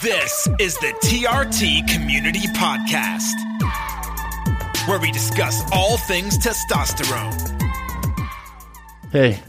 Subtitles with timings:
[0.00, 3.34] This is the TRT Community Podcast,
[4.88, 7.34] where we discuss all things testosterone.
[9.10, 9.40] Hey,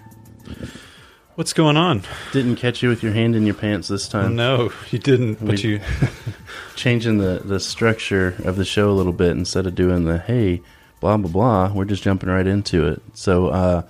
[1.36, 2.04] What's going on?
[2.34, 4.36] didn't catch you with your hand in your pants this time.
[4.36, 5.46] No, you didn't.
[5.46, 5.80] But you,
[6.76, 10.62] Changing the, the structure of the show a little bit instead of doing the hey,
[11.00, 11.72] blah, blah, blah.
[11.74, 13.02] We're just jumping right into it.
[13.14, 13.84] So uh,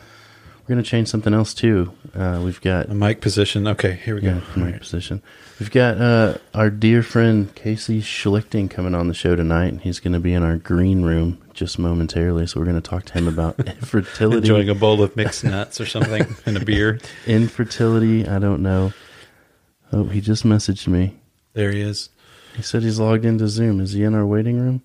[0.70, 1.92] we're going to change something else too.
[2.14, 3.68] Uh, we've got a mic position.
[3.68, 4.62] Okay, here we yeah, go.
[4.62, 5.24] my position.
[5.60, 9.80] We've got uh, our dear friend Casey Schlichting coming on the show tonight.
[9.82, 12.46] He's going to be in our green room just momentarily.
[12.46, 14.38] So we're going to talk to him about infertility.
[14.38, 17.00] Enjoying a bowl of mixed nuts or something and a beer.
[17.26, 18.28] infertility.
[18.28, 18.94] I don't know.
[19.92, 21.16] Oh, he just messaged me.
[21.54, 22.10] There he is.
[22.56, 23.80] He said he's logged into Zoom.
[23.80, 24.84] Is he in our waiting room?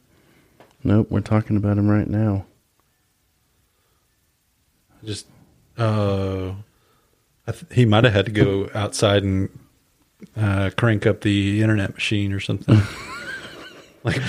[0.82, 2.46] Nope, we're talking about him right now.
[5.04, 5.26] Just,
[5.78, 6.52] uh,
[7.46, 9.48] I th- he might have had to go outside and
[10.36, 12.80] uh, crank up the internet machine or something.
[14.04, 14.20] like,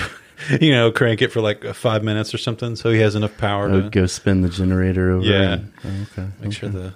[0.60, 3.36] you know, crank it for like uh, five minutes or something, so he has enough
[3.38, 5.24] power Oh, to go spin the generator over.
[5.26, 5.52] Yeah.
[5.54, 6.28] and- oh, okay.
[6.40, 6.94] make sure the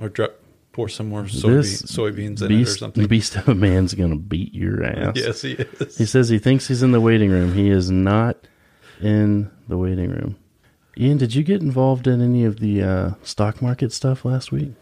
[0.00, 0.32] or dro-
[0.72, 3.02] pour some more soybean, soybeans in it or something.
[3.02, 5.14] The beast of a man's gonna beat your ass.
[5.16, 5.96] Yes, he is.
[5.98, 7.52] He says he thinks he's in the waiting room.
[7.52, 8.36] He is not
[9.00, 10.36] in the waiting room.
[10.98, 14.72] Ian, did you get involved in any of the uh, stock market stuff last week?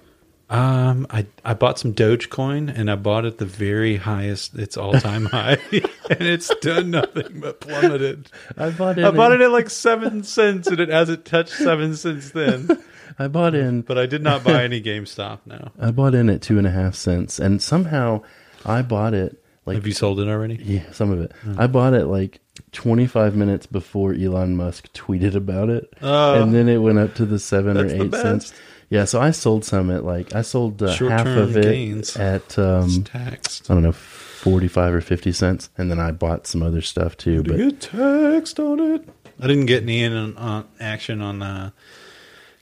[0.49, 4.93] Um, I I bought some Dogecoin and I bought at the very highest its all
[4.93, 8.31] time high, and it's done nothing but plummeted.
[8.57, 9.05] I bought in.
[9.05, 12.83] I bought it at like seven cents, and it hasn't touched seven since then.
[13.19, 13.83] I bought in.
[13.83, 15.41] But I did not buy any GameStop.
[15.47, 18.23] Now, I bought in at two and a half cents, and somehow
[18.65, 20.61] I bought it like have you sold it already?
[20.63, 21.33] Yeah, some of it.
[21.59, 22.41] I bought it like
[22.73, 26.41] 25 minutes before Elon Musk tweeted about it, Oh.
[26.43, 28.53] and then it went up to the seven or eight cents.
[28.89, 32.17] Yeah, so I sold some at like I sold uh, half of it gains.
[32.17, 33.69] at um, taxed.
[33.71, 37.43] I don't know 45 or 50 cents, and then I bought some other stuff too.
[37.43, 39.09] Did But you get taxed on it?
[39.41, 41.71] I didn't get any in on, on action on uh,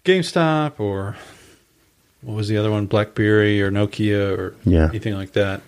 [0.05, 1.17] GameStop or
[2.23, 4.89] what was the other one, BlackBerry or Nokia or Yeah.
[4.89, 5.61] anything like that.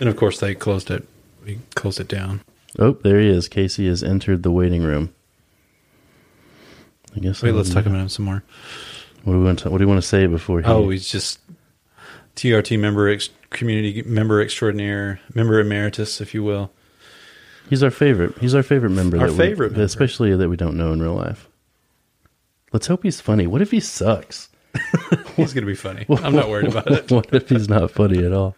[0.00, 1.06] And of course, they closed it.
[1.44, 2.40] We closed it down.
[2.78, 3.48] Oh, there he is.
[3.48, 5.14] Casey has entered the waiting room.
[7.16, 7.42] I guess.
[7.42, 8.42] Wait, I'll- let's talk about him some more.
[9.24, 9.70] What do we want to?
[9.70, 10.60] What do you want to say before?
[10.60, 11.38] He, Oh, he's just
[12.36, 16.70] TRT member, ex- community member extraordinaire, member emeritus, if you will.
[17.70, 18.36] He's our favorite.
[18.38, 19.18] He's our favorite member.
[19.18, 19.84] Our that we- favorite member.
[19.84, 21.48] especially that we don't know in real life.
[22.72, 23.46] Let's hope he's funny.
[23.46, 24.48] What if he sucks?
[25.36, 26.04] He's going to be funny.
[26.24, 27.08] I'm not worried about it.
[27.12, 28.56] what if he's not funny at all?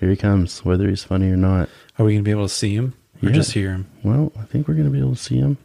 [0.00, 1.68] Here he comes, whether he's funny or not.
[1.98, 3.34] Are we going to be able to see him or Yeah.
[3.34, 3.86] just hear him?
[4.02, 5.58] Well, I think we're going to be able to see him.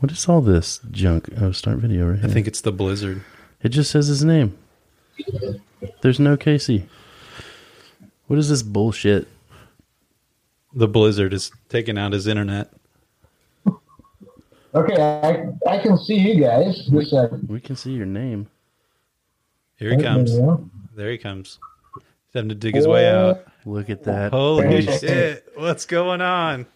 [0.00, 1.30] What is all this junk?
[1.40, 2.30] Oh, start video right I here.
[2.30, 3.22] think it's the blizzard.
[3.62, 4.56] it just says his name.
[6.02, 6.86] There's no Casey.
[8.26, 9.28] What is this bullshit?
[10.74, 12.70] The blizzard is taking out his internet.
[14.74, 16.76] Okay, I, I can see you guys.
[16.86, 17.48] Just a second.
[17.48, 18.48] We can see your name.
[19.76, 20.36] Here he comes.
[20.96, 21.58] There he comes.
[22.34, 23.46] He's having to dig his way out.
[23.64, 24.32] Look at that.
[24.32, 25.46] Holy shit.
[25.54, 26.66] What's going on?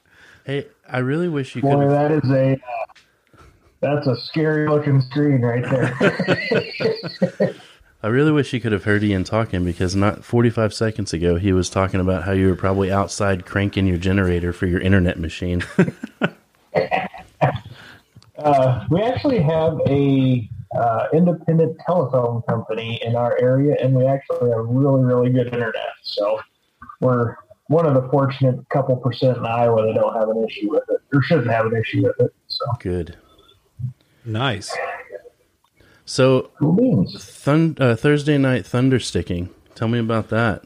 [0.45, 1.91] Hey, I really wish you Boy, could.
[1.91, 3.43] that is a uh,
[3.81, 7.57] that's a scary looking screen right there.
[8.05, 11.53] I really wish you could have heard Ian talking because not 45 seconds ago he
[11.53, 15.65] was talking about how you were probably outside cranking your generator for your internet machine.
[18.39, 24.51] uh, we actually have a uh, independent telephone company in our area, and we actually
[24.51, 25.89] have really really good internet.
[26.03, 26.41] So
[27.01, 27.37] we're
[27.69, 31.01] one of the fortunate couple percent in Iowa that don't have an issue with it,
[31.13, 32.35] or shouldn't have an issue with it.
[32.49, 33.17] So Good.
[34.25, 34.77] Nice.
[36.05, 39.51] So cool thun- uh, Thursday night thunder sticking.
[39.75, 40.63] Tell me about that.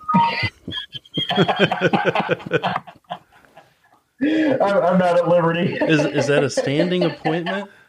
[4.22, 5.74] I'm, I'm not at liberty.
[5.74, 7.70] Is is that a standing appointment?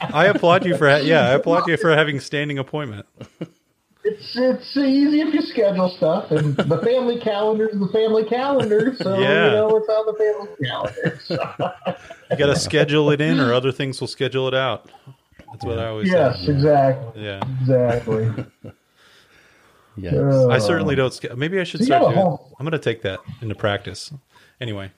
[0.00, 3.06] I applaud you for ha- yeah, I applaud you for having standing appointment.
[4.04, 8.94] It's it's easy if you schedule stuff, and the family calendar is the family calendar,
[8.96, 9.46] so Yeah.
[9.46, 11.20] you know it's on the family calendar.
[11.24, 11.94] So.
[12.30, 14.88] You got to schedule it in, or other things will schedule it out.
[15.52, 16.16] That's what I always say.
[16.16, 16.52] yes, say.
[16.52, 18.24] exactly, Yeah, exactly.
[19.98, 20.46] Yikes.
[20.46, 21.12] Uh, I certainly don't.
[21.12, 22.14] Ske- Maybe I should start doing.
[22.14, 24.12] whole- I'm going to take that into practice.
[24.60, 24.90] Anyway,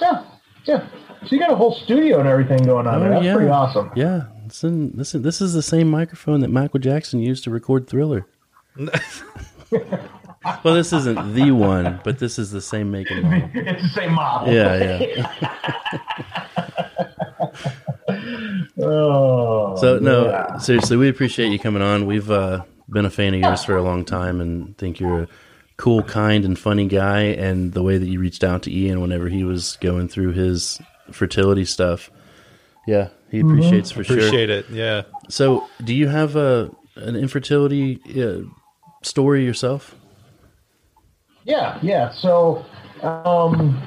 [0.00, 0.24] Yeah,
[0.66, 0.86] yeah.
[1.26, 3.10] So you got a whole studio and everything going on there.
[3.10, 3.34] Oh, That's yeah.
[3.34, 3.90] pretty awesome.
[3.94, 7.50] Yeah, it's in, this, is, this is the same microphone that Michael Jackson used to
[7.50, 8.26] record Thriller.
[9.70, 13.50] well, this isn't the one, but this is the same make and model.
[13.54, 14.52] It's the same model.
[14.54, 15.26] Yeah, yeah.
[18.78, 20.58] Oh, So no, yeah.
[20.58, 22.06] seriously, we appreciate you coming on.
[22.06, 25.28] We've uh, been a fan of yours for a long time, and think you're a
[25.76, 27.20] cool, kind, and funny guy.
[27.22, 30.80] And the way that you reached out to Ian whenever he was going through his
[31.12, 32.10] fertility stuff,
[32.86, 34.16] yeah, he appreciates for sure.
[34.16, 34.68] Appreciate it.
[34.70, 35.02] Yeah.
[35.28, 38.42] So, do you have a an infertility uh,
[39.02, 39.94] story yourself?
[41.44, 42.10] Yeah, yeah.
[42.10, 42.64] So
[43.02, 43.82] um,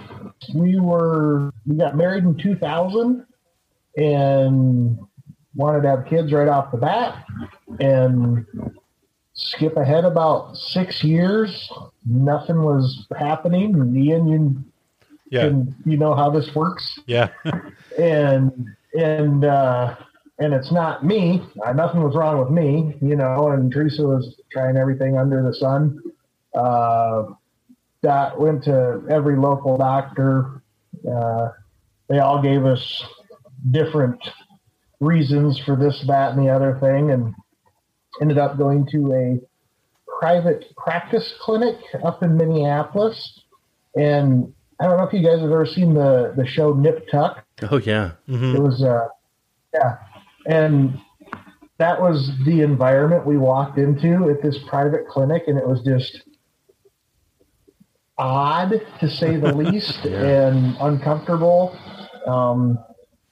[0.53, 3.25] we were we got married in 2000
[3.95, 4.99] and
[5.55, 7.25] wanted to have kids right off the bat
[7.79, 8.45] and
[9.33, 11.71] skip ahead about six years.
[12.05, 13.95] Nothing was happening.
[13.95, 14.63] Ian, you
[15.33, 15.47] Yeah.
[15.47, 16.99] can you know how this works?
[17.07, 17.29] Yeah.
[17.97, 19.95] and and uh
[20.37, 24.35] and it's not me uh, nothing was wrong with me you know and teresa was
[24.51, 25.99] trying everything under the sun
[26.55, 27.23] uh
[28.03, 30.61] that went to every local doctor
[31.11, 31.49] uh
[32.09, 33.03] they all gave us
[33.71, 34.21] different
[34.99, 37.33] reasons for this that and the other thing and
[38.21, 43.41] ended up going to a private practice clinic up in minneapolis
[43.95, 47.43] and i don't know if you guys have ever seen the the show nip tuck.
[47.71, 48.55] Oh yeah, Mhm.
[48.55, 49.07] it was uh
[49.73, 49.97] yeah.
[50.45, 50.99] And
[51.77, 56.21] that was the environment we walked into at this private clinic and it was just
[58.17, 61.77] odd to say the least and uncomfortable.
[62.27, 62.77] Um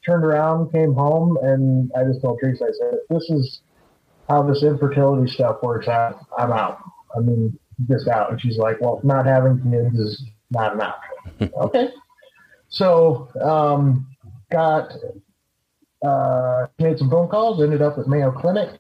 [0.06, 3.62] turned around came home and i just told teresa i said this is
[4.28, 6.18] how this infertility stuff works out.
[6.38, 6.80] I'm out.
[7.16, 7.58] I mean
[7.88, 8.32] just out.
[8.32, 11.90] And she's like well not having kids is not an option okay
[12.70, 14.08] so um
[14.52, 14.92] got
[16.04, 18.80] uh, made some phone calls, ended up at Mayo Clinic.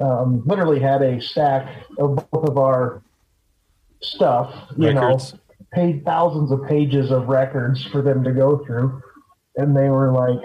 [0.00, 3.02] Um, literally had a stack of both of our
[4.00, 5.34] stuff, you Records.
[5.34, 5.38] know,
[5.72, 9.00] paid thousands of pages of records for them to go through.
[9.56, 10.40] And they were like,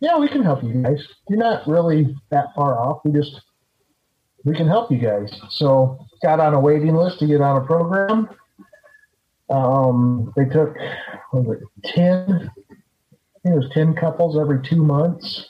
[0.00, 1.06] yeah, we can help you guys.
[1.28, 3.00] You're not really that far off.
[3.04, 3.40] We just,
[4.44, 5.32] we can help you guys.
[5.48, 8.28] So got on a waiting list to get on a program.
[9.52, 10.76] Um, they took,
[11.32, 12.50] was it, 10
[13.44, 15.48] I think it was 10 couples every two months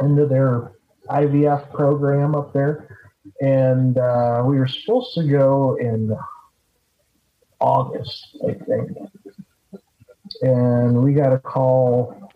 [0.00, 0.72] into their
[1.08, 2.96] IVF program up there.
[3.40, 6.16] And uh, we were supposed to go in
[7.58, 8.96] August, I think.
[10.42, 12.30] And we got a call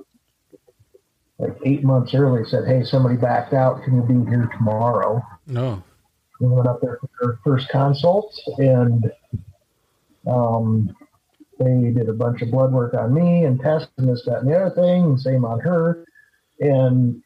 [1.38, 3.82] like eight months early, said, Hey, somebody backed out.
[3.84, 5.24] Can you be here tomorrow?
[5.46, 5.82] No.
[6.40, 9.12] we went up there for our first consult and
[10.26, 10.94] um,
[11.58, 14.48] they did a bunch of blood work on me and tests and this, that, and
[14.48, 16.04] the other thing, and same on her.
[16.60, 17.22] And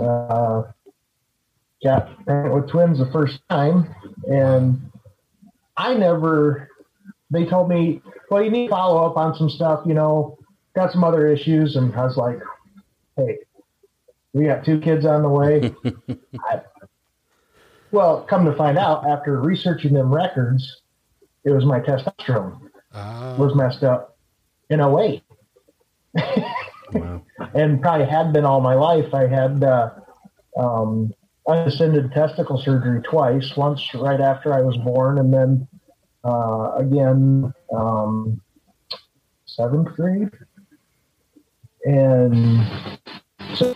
[0.00, 0.62] uh,
[1.82, 3.92] got pregnant with twins the first time.
[4.28, 4.80] And
[5.76, 6.68] I never,
[7.30, 8.00] they told me,
[8.30, 10.38] well, you need to follow up on some stuff, you know,
[10.74, 11.76] got some other issues.
[11.76, 12.38] And I was like,
[13.16, 13.38] hey,
[14.32, 15.74] we got two kids on the way.
[16.50, 16.62] I,
[17.90, 20.81] well, come to find out, after researching them records,
[21.44, 22.58] it was my testosterone
[22.94, 23.34] Ah.
[23.38, 24.16] was messed up
[24.68, 25.22] in 08
[26.92, 27.22] wow.
[27.54, 29.14] and probably had been all my life.
[29.14, 29.90] I had uh,
[30.58, 31.12] um,
[31.48, 35.66] undescended testicle surgery twice, once right after I was born, and then
[36.24, 38.40] uh, again um,
[39.46, 40.30] seventh grade.
[41.84, 42.64] And
[43.56, 43.74] so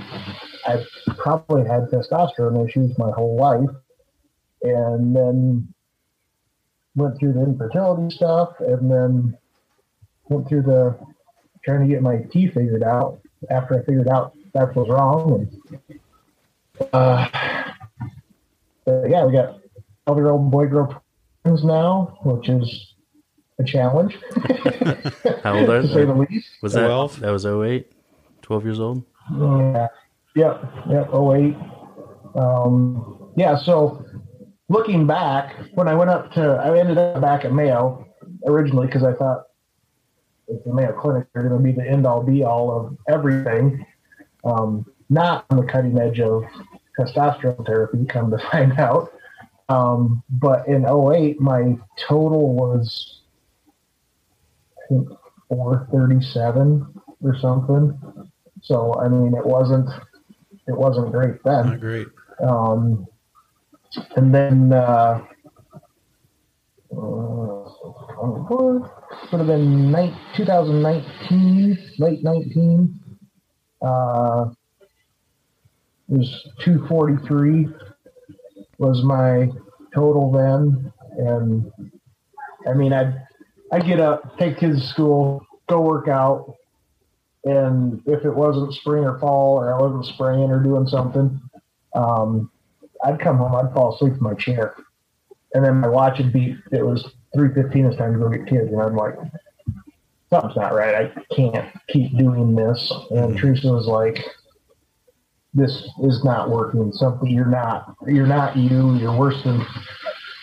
[0.67, 0.85] I
[1.17, 3.75] probably had testosterone issues my whole life,
[4.63, 5.75] and then
[6.97, 9.39] went through the infertility stuff, and then
[10.29, 10.99] went through the
[11.65, 15.49] trying to get my T figured out after I figured out that was wrong.
[15.91, 16.01] And
[16.93, 17.29] uh,
[18.85, 19.59] but yeah, we got
[20.07, 21.03] 12 year old boy girl
[21.45, 22.95] twins now, which is
[23.59, 24.17] a challenge.
[25.43, 25.89] How old are they?
[25.89, 26.49] to say the least.
[26.63, 27.21] Was that 12?
[27.21, 27.91] that was 08?
[28.43, 29.05] 12 years old?
[29.37, 29.89] Yeah.
[30.35, 30.65] Yep.
[30.91, 31.09] Yep.
[31.15, 31.57] 08.
[32.37, 33.57] Um, yeah.
[33.57, 34.05] So
[34.69, 38.07] looking back, when I went up to, I ended up back at Mayo
[38.47, 39.45] originally because I thought
[40.49, 43.85] at the Mayo Clinic they're going to be the end all be all of everything.
[44.45, 46.45] Um, not on the cutting edge of
[46.99, 49.13] testosterone therapy, come to find out.
[49.69, 53.21] Um, but in 08, my total was,
[54.79, 55.09] I think,
[55.49, 56.87] 437
[57.23, 58.31] or something.
[58.63, 59.89] So I mean, it wasn't
[60.67, 61.67] it wasn't great then.
[61.67, 62.07] Not great.
[62.41, 63.07] Um,
[64.17, 65.23] and then uh,
[66.97, 67.57] uh,
[69.33, 73.01] would have been nine, 2019, late 19.
[73.83, 74.47] Uh,
[76.09, 77.69] it was 243
[78.79, 79.49] was my
[79.95, 81.73] total then, and
[82.69, 83.27] I mean, I'd
[83.73, 86.55] I get up, take kids to school, go work out,
[87.45, 91.41] and if it wasn't spring or fall, or I wasn't spraying or doing something,
[91.95, 92.51] um,
[93.05, 94.75] I'd come home, I'd fall asleep in my chair,
[95.55, 96.59] and then my watch would beep.
[96.73, 97.87] It was three fifteen.
[97.87, 99.15] It's time to go get kids, and I'm like,
[100.31, 101.13] something's not right.
[101.17, 102.93] I can't keep doing this.
[103.11, 104.25] And Teresa was like,
[105.55, 106.93] this is not working.
[106.93, 107.97] Something you're not.
[108.07, 108.95] You're not you.
[108.97, 109.65] You're worse than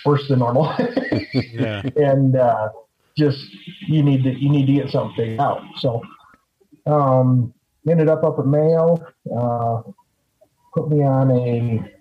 [0.06, 0.74] worse than normal.
[1.34, 1.82] Yeah.
[1.96, 2.70] and uh,
[3.18, 3.40] just
[3.88, 5.62] you need to you need to get something out.
[5.78, 6.02] So
[6.86, 7.54] um,
[7.90, 8.98] ended up up at Mayo.
[9.36, 9.82] Uh,
[10.74, 11.93] put me on a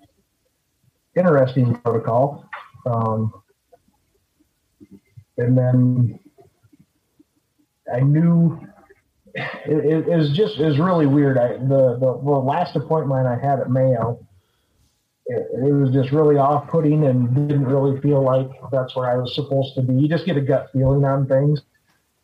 [1.16, 2.49] interesting protocol,
[2.87, 3.33] um,
[5.38, 6.19] and then
[7.92, 8.61] I knew
[9.35, 11.38] it, it, it was just it was really weird.
[11.38, 14.19] I the, the the last appointment I had at Mayo
[15.26, 19.16] it, it was just really off putting and didn't really feel like that's where I
[19.16, 19.95] was supposed to be.
[19.95, 21.62] You just get a gut feeling on things.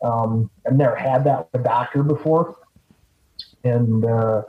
[0.02, 2.56] Um, I've never had that with a doctor before.
[3.64, 4.42] And uh,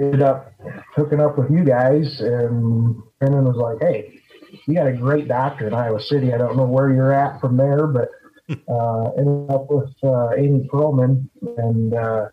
[0.00, 0.52] ended up
[0.94, 2.20] hooking up with you guys.
[2.20, 4.20] And Brendan was like, hey,
[4.66, 6.32] you got a great doctor in Iowa City.
[6.32, 8.08] I don't know where you're at from there, but
[8.68, 11.28] uh, ended up with uh, Amy Perlman.
[11.58, 12.28] And uh,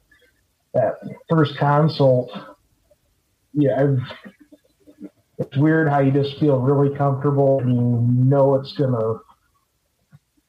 [0.73, 0.95] that
[1.29, 2.31] first consult,
[3.53, 3.99] yeah, I've
[5.39, 9.19] it's weird how you just feel really comfortable and you know it's gonna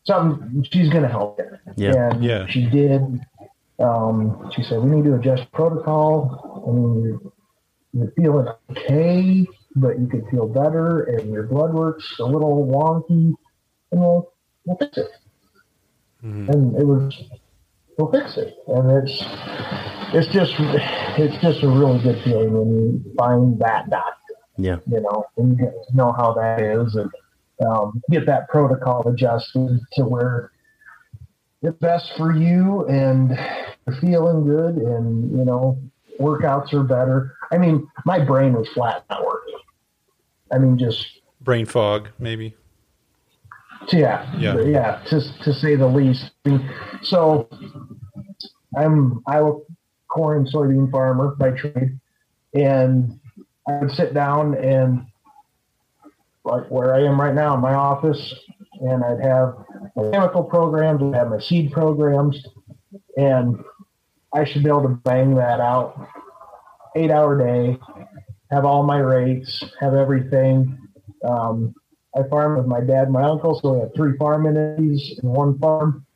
[0.06, 1.50] something she's gonna help you.
[1.76, 2.10] Yeah.
[2.10, 2.46] And Yeah.
[2.46, 3.02] she did.
[3.78, 6.64] Um, she said we need to adjust protocol.
[6.66, 7.22] I mean, you're,
[7.92, 13.32] you're feeling okay, but you could feel better, and your blood work's a little wonky,
[13.92, 14.32] and we'll
[14.64, 15.10] we'll fix it.
[16.22, 17.14] And it was
[17.96, 19.22] we'll fix it, and it's
[20.12, 24.78] it's just it's just a really good feeling when you find that doctor Yeah.
[24.90, 27.10] you know, and you get to know how that is and
[27.66, 30.50] um, get that protocol adjusted to where
[31.62, 33.30] it's best for you and
[33.86, 35.78] you're feeling good and, you know,
[36.20, 37.34] workouts are better.
[37.50, 39.54] I mean, my brain was flat not working.
[40.52, 41.04] I mean, just,
[41.40, 42.54] Brain fog, maybe.
[43.92, 44.58] yeah, Yeah.
[44.60, 46.30] yeah, to, to say the least.
[47.02, 47.48] So
[48.76, 49.60] I'm Iowa
[50.08, 51.98] corn and soybean farmer by trade,
[52.54, 53.18] and
[53.66, 55.06] I would sit down and
[56.44, 58.34] like where I am right now in my office,
[58.80, 59.56] and I'd have
[59.96, 62.44] my chemical programs, I'd have my seed programs,
[63.16, 63.62] and
[64.32, 66.08] I should be able to bang that out
[66.96, 67.78] eight hour day,
[68.50, 70.78] have all my rates, have everything.
[71.28, 71.74] Um,
[72.16, 75.28] I farm with my dad and my uncle, so we have three farm entities in
[75.28, 76.06] one farm.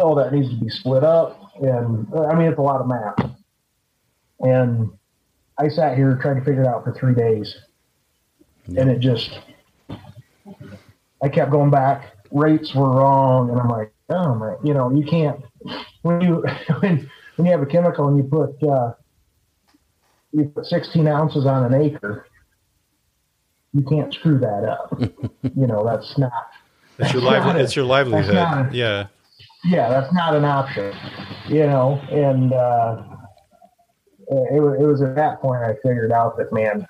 [0.00, 3.36] All that needs to be split up, and I mean it's a lot of math.
[4.40, 4.90] And
[5.58, 7.54] I sat here trying to figure it out for three days,
[8.66, 9.38] and it just
[11.22, 12.12] I kept going back.
[12.30, 15.40] Rates were wrong, and I'm like, oh my, you know, you can't
[16.02, 16.44] when you
[16.80, 18.92] when when you have a chemical and you put uh,
[20.32, 22.26] you put 16 ounces on an acre,
[23.72, 24.98] you can't screw that up.
[25.56, 26.32] you know, that's not.
[26.98, 27.60] It's your That's not lively.
[27.60, 27.64] it.
[27.64, 28.34] It's your livelihood.
[28.34, 28.74] not it.
[28.74, 29.06] Yeah.
[29.64, 30.94] Yeah, that's not an option.
[31.48, 33.02] You know, and uh,
[34.28, 36.86] it, wa- it was at that point I figured out that man,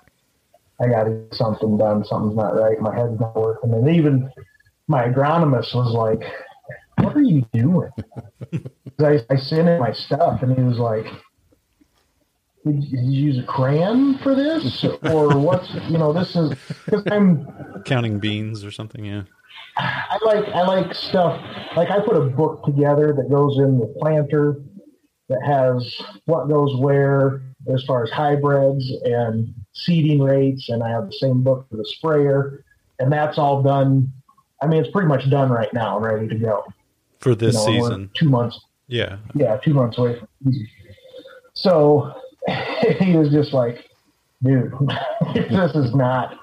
[0.83, 2.05] I got to get something done.
[2.05, 2.81] Something's not right.
[2.81, 3.73] My head's not working.
[3.73, 4.31] And even
[4.89, 6.29] my agronomist was like,
[6.99, 7.91] "What are you doing?"
[8.99, 11.05] I, I sent him my stuff, and he was like,
[12.65, 16.53] "Did, did you use a crayon for this, or what's you know this is?"
[16.85, 17.47] Because I'm
[17.85, 19.05] Counting beans or something.
[19.05, 19.23] Yeah.
[19.77, 21.41] I like I like stuff
[21.77, 24.57] like I put a book together that goes in the planter
[25.29, 25.97] that has
[26.27, 31.43] what goes where as far as hybrids and seeding rates, and I have the same
[31.43, 32.65] book for the sprayer,
[32.99, 34.13] and that's all done.
[34.61, 36.65] I mean, it's pretty much done right now, and ready to go.
[37.21, 38.11] For this You know, season.
[38.15, 39.19] two months Yeah.
[39.35, 40.19] yeah, two months away.
[40.19, 40.29] from.
[41.55, 42.13] So
[43.01, 43.89] he was just like,
[44.43, 44.73] dude,
[45.35, 46.39] this is not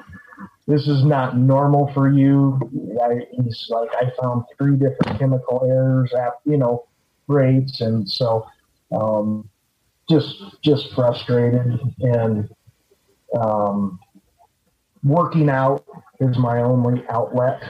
[0.68, 2.60] this is not normal for you.
[3.04, 6.86] I, he's like, I found three different chemical errors at you know
[7.28, 8.46] rates, and so
[8.92, 9.50] um,
[10.10, 12.50] just just frustrated and
[13.38, 14.00] um,
[15.04, 15.84] working out
[16.20, 17.62] is my only outlet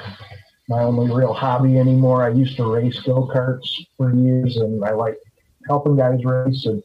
[0.69, 2.23] my only real hobby anymore.
[2.23, 5.17] I used to race go karts for years, and I like
[5.67, 6.83] helping guys race and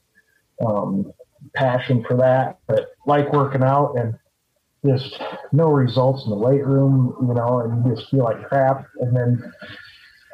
[0.65, 1.13] um,
[1.55, 2.61] passion for that.
[2.67, 4.15] But like working out and
[4.87, 5.21] just
[5.53, 8.87] no results in the weight room, you know, and you just feel like crap.
[9.01, 9.53] And then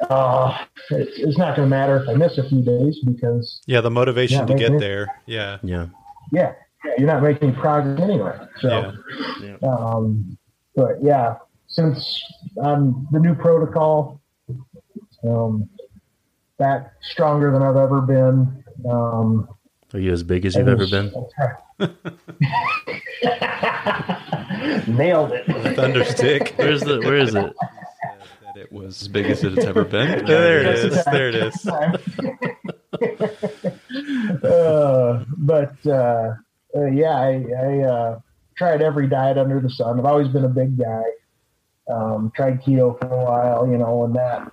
[0.09, 0.57] uh,
[0.89, 3.81] it's, it's not going to matter if I miss a few days because Yeah.
[3.81, 5.13] The motivation Yeah, to get it- there.
[5.25, 5.57] Yeah.
[5.61, 5.87] Yeah.
[6.31, 6.53] yeah, yeah,
[6.97, 8.37] you're not making progress anyway.
[8.59, 8.93] So.
[9.41, 9.57] Yeah.
[9.61, 10.37] Um,
[10.75, 12.21] but yeah, since
[12.61, 14.21] um, the new protocol,
[15.23, 15.69] um,
[16.57, 18.63] back stronger than I've ever been.
[18.89, 19.47] Um,
[19.93, 21.13] Are you as big as you've I ever been?
[24.95, 25.45] Nailed it.
[25.75, 26.53] Thunderstick.
[26.57, 26.99] Where's the?
[26.99, 27.53] Where is it?
[28.53, 30.25] that it was as big as it's ever been.
[30.31, 31.05] There it is.
[31.05, 31.67] There it is.
[34.43, 36.33] uh, but uh,
[36.75, 38.19] uh, yeah, I, I uh,
[38.57, 39.99] tried every diet under the sun.
[39.99, 41.03] I've always been a big guy.
[41.89, 44.49] Um, tried keto for a while, you know, and that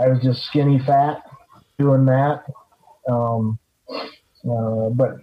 [0.00, 1.22] I was just skinny fat
[1.78, 2.44] doing that.
[3.08, 3.58] Um,
[3.90, 5.16] uh, but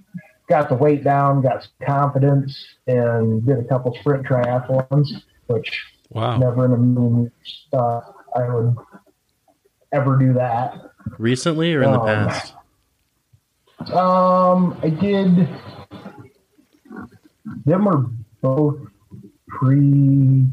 [0.50, 5.08] got the weight down, got some confidence, and did a couple sprint triathlons,
[5.48, 6.38] which Wow.
[6.38, 8.76] never in a million years thought I would
[9.92, 10.80] ever do that.
[11.18, 12.54] Recently or in the Um, past?
[13.94, 15.50] Um, I did.
[17.66, 18.06] Them were
[18.42, 18.80] both
[19.48, 20.48] pre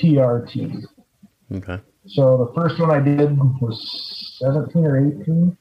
[0.00, 0.84] TRT.
[1.52, 1.80] Okay.
[2.06, 5.56] So the first one I did was 17 or 18.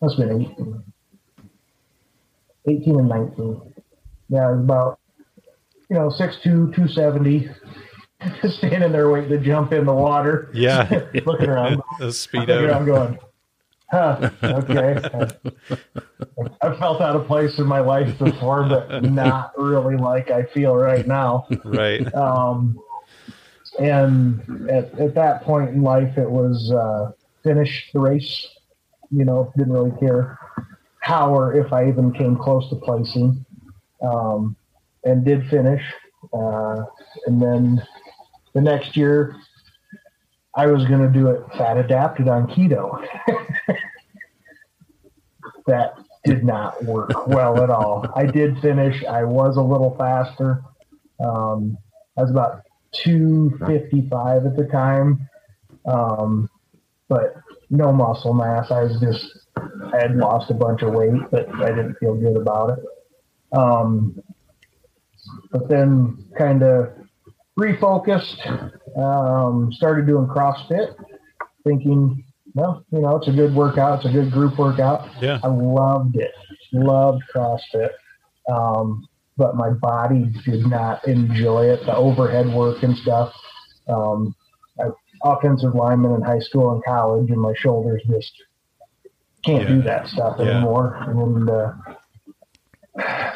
[0.00, 0.82] Must have been 18.
[2.66, 3.74] 18 and 19.
[4.28, 5.00] Yeah, it was about,
[5.90, 7.50] you know, 6'2, 270.
[8.56, 10.50] Standing there waiting to jump in the water.
[10.54, 10.88] Yeah.
[11.26, 11.82] Looking around.
[12.00, 13.18] A I'm going,
[13.94, 14.92] huh, okay.
[16.60, 20.74] I've felt out of place in my life before, but not really like I feel
[20.74, 21.46] right now.
[21.64, 22.12] Right.
[22.14, 22.78] Um,
[23.78, 28.48] and at, at that point in life, it was uh, finish the race.
[29.10, 30.38] You know, didn't really care
[30.98, 33.44] how or if I even came close to placing.
[34.02, 34.56] Um,
[35.04, 35.82] and did finish.
[36.32, 36.84] Uh,
[37.26, 37.86] and then
[38.54, 39.36] the next year,
[40.56, 43.04] I was going to do it fat adapted on keto.
[45.66, 45.94] that
[46.24, 48.06] did not work well at all.
[48.14, 49.04] I did finish.
[49.04, 50.62] I was a little faster.
[51.22, 51.76] Um,
[52.16, 52.62] I was about
[53.04, 55.28] 255 at the time,
[55.86, 56.48] um,
[57.08, 57.34] but
[57.70, 58.70] no muscle mass.
[58.70, 62.36] I was just, I had lost a bunch of weight, but I didn't feel good
[62.36, 62.84] about it.
[63.56, 64.20] Um,
[65.50, 66.90] but then kind of
[67.58, 70.94] refocused, um, started doing CrossFit,
[71.64, 73.98] thinking, well, you know, it's a good workout.
[74.04, 75.08] It's a good group workout.
[75.20, 75.40] Yeah.
[75.42, 76.32] I loved it.
[76.72, 77.90] Loved CrossFit.
[78.50, 81.80] Um, but my body did not enjoy it.
[81.86, 83.32] The overhead work and stuff.
[83.88, 84.34] Um,
[84.78, 84.84] I
[85.24, 88.32] offensive lineman in high school and college, and my shoulders just
[89.44, 90.46] can't do that stuff Yeah.
[90.56, 90.96] anymore.
[91.06, 91.72] And uh,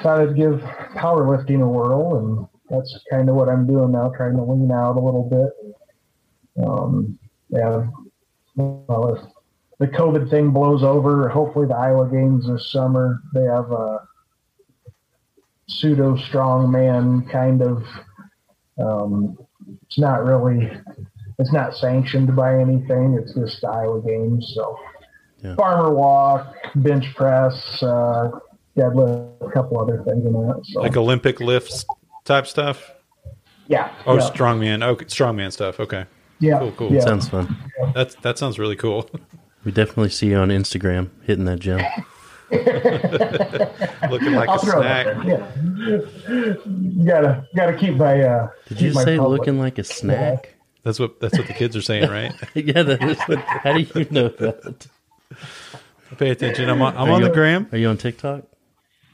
[0.03, 0.61] thought I'd give
[0.97, 4.97] powerlifting a whirl, and that's kind of what I'm doing now, trying to lean out
[4.97, 6.65] a little bit.
[6.65, 7.19] Um,
[7.51, 7.87] yeah,
[8.57, 9.23] well, if
[9.79, 14.07] the COVID thing blows over, hopefully the Iowa games this summer, they have a
[15.69, 17.85] pseudo strongman kind of.
[18.79, 19.39] Um,
[19.83, 20.71] it's not really,
[21.39, 23.19] it's not sanctioned by anything.
[23.21, 24.53] It's just Iowa games.
[24.55, 24.79] So,
[25.43, 25.55] Yeah.
[25.55, 28.31] farmer walk, bench press, uh,
[28.77, 30.61] deadlift, a couple other things in that.
[30.65, 31.85] So, Like Olympic lifts
[32.29, 32.93] type stuff.
[33.67, 34.83] yeah, Oh, yeah, strongman.
[34.85, 35.81] Okay, strongman stuff.
[35.81, 36.05] Okay,
[36.39, 36.93] yeah, cool, cool.
[36.93, 37.01] yeah.
[37.01, 37.57] Sounds fun.
[37.95, 39.09] that's that sounds really cool.
[39.65, 41.81] We definitely see you on Instagram hitting that gym.
[44.11, 45.07] Looking like I'll a throw snack.
[45.09, 46.07] it there.
[46.39, 47.05] Yeah.
[47.05, 48.23] gotta gotta keep my.
[48.23, 50.55] Uh, Did keep you say public- looking like a snack?
[50.85, 52.33] That's what that's what the kids are saying, right?
[52.55, 53.39] yeah, that is what.
[53.41, 54.87] How do you know that?
[56.17, 56.71] Pay attention.
[56.71, 57.69] I'm on, I'm on you- the gram.
[57.73, 58.45] Are you on TikTok?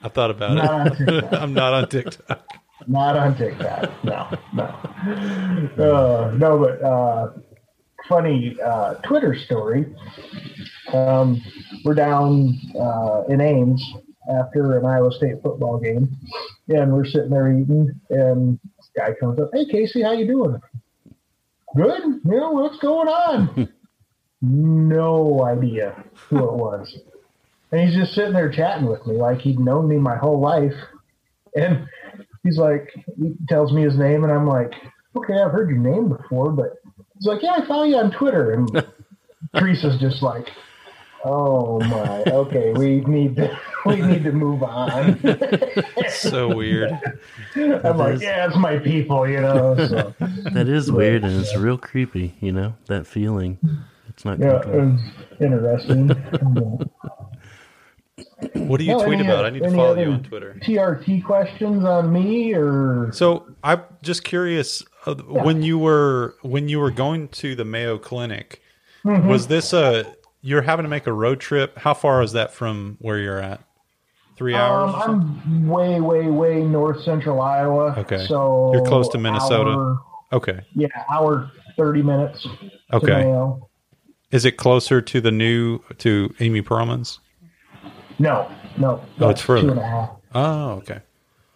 [0.02, 1.24] I thought about Not it.
[1.32, 2.46] I'm not on TikTok.
[2.86, 4.04] Not on TikTok.
[4.04, 4.64] No, no,
[5.78, 6.58] uh, no.
[6.58, 7.32] But uh,
[8.08, 9.94] funny uh, Twitter story.
[10.92, 11.42] Um,
[11.84, 13.82] we're down uh, in Ames
[14.30, 16.16] after an Iowa State football game,
[16.68, 20.60] and we're sitting there eating, and this guy comes up, "Hey Casey, how you doing?"
[21.76, 22.02] Good.
[22.24, 23.68] You know what's going on?
[24.42, 26.98] no idea who it was,
[27.72, 30.74] and he's just sitting there chatting with me like he'd known me my whole life,
[31.56, 31.88] and
[32.44, 34.72] he's like, he tells me his name, and I'm like,
[35.16, 36.74] okay, I've heard your name before, but
[37.18, 38.84] he's like, yeah, I follow you on Twitter, and
[39.56, 40.48] Teresa's just like,
[41.24, 45.18] oh my, okay, we need to, we need to move on.
[46.10, 46.92] So weird.
[47.56, 49.74] I'm like, is- yeah, it's my people, you know.
[49.88, 50.14] So
[50.52, 52.34] That is weird and it's real creepy.
[52.40, 53.58] You know that feeling.
[54.08, 54.38] It's not.
[54.38, 54.92] yeah, it comfortable.
[54.92, 56.90] was interesting.
[58.54, 59.44] What do you No, tweet any, about?
[59.44, 60.56] I need to follow you on Twitter.
[60.62, 64.82] TRT questions on me or So I'm just curious.
[65.06, 68.60] Uh, When you were when you were going to the Mayo Clinic,
[69.04, 69.28] Mm-hmm.
[69.28, 71.76] was this a you're having to make a road trip?
[71.78, 73.60] How far is that from where you're at?
[74.36, 74.94] Three hours.
[75.06, 75.42] Um.
[75.44, 77.94] I'm way, way, way north central Iowa.
[77.98, 78.24] Okay.
[78.26, 79.70] So You're close to Minnesota.
[79.70, 80.00] hour-
[80.32, 80.60] okay.
[80.74, 82.46] yeah, hour thirty minutes.
[82.94, 83.30] Okay.
[84.30, 87.20] Is it closer to the new to Amy Perlman's?
[88.18, 88.90] No, no.
[88.90, 89.62] Oh, it's that's further.
[89.62, 90.10] Two and a half.
[90.34, 91.00] Oh, okay.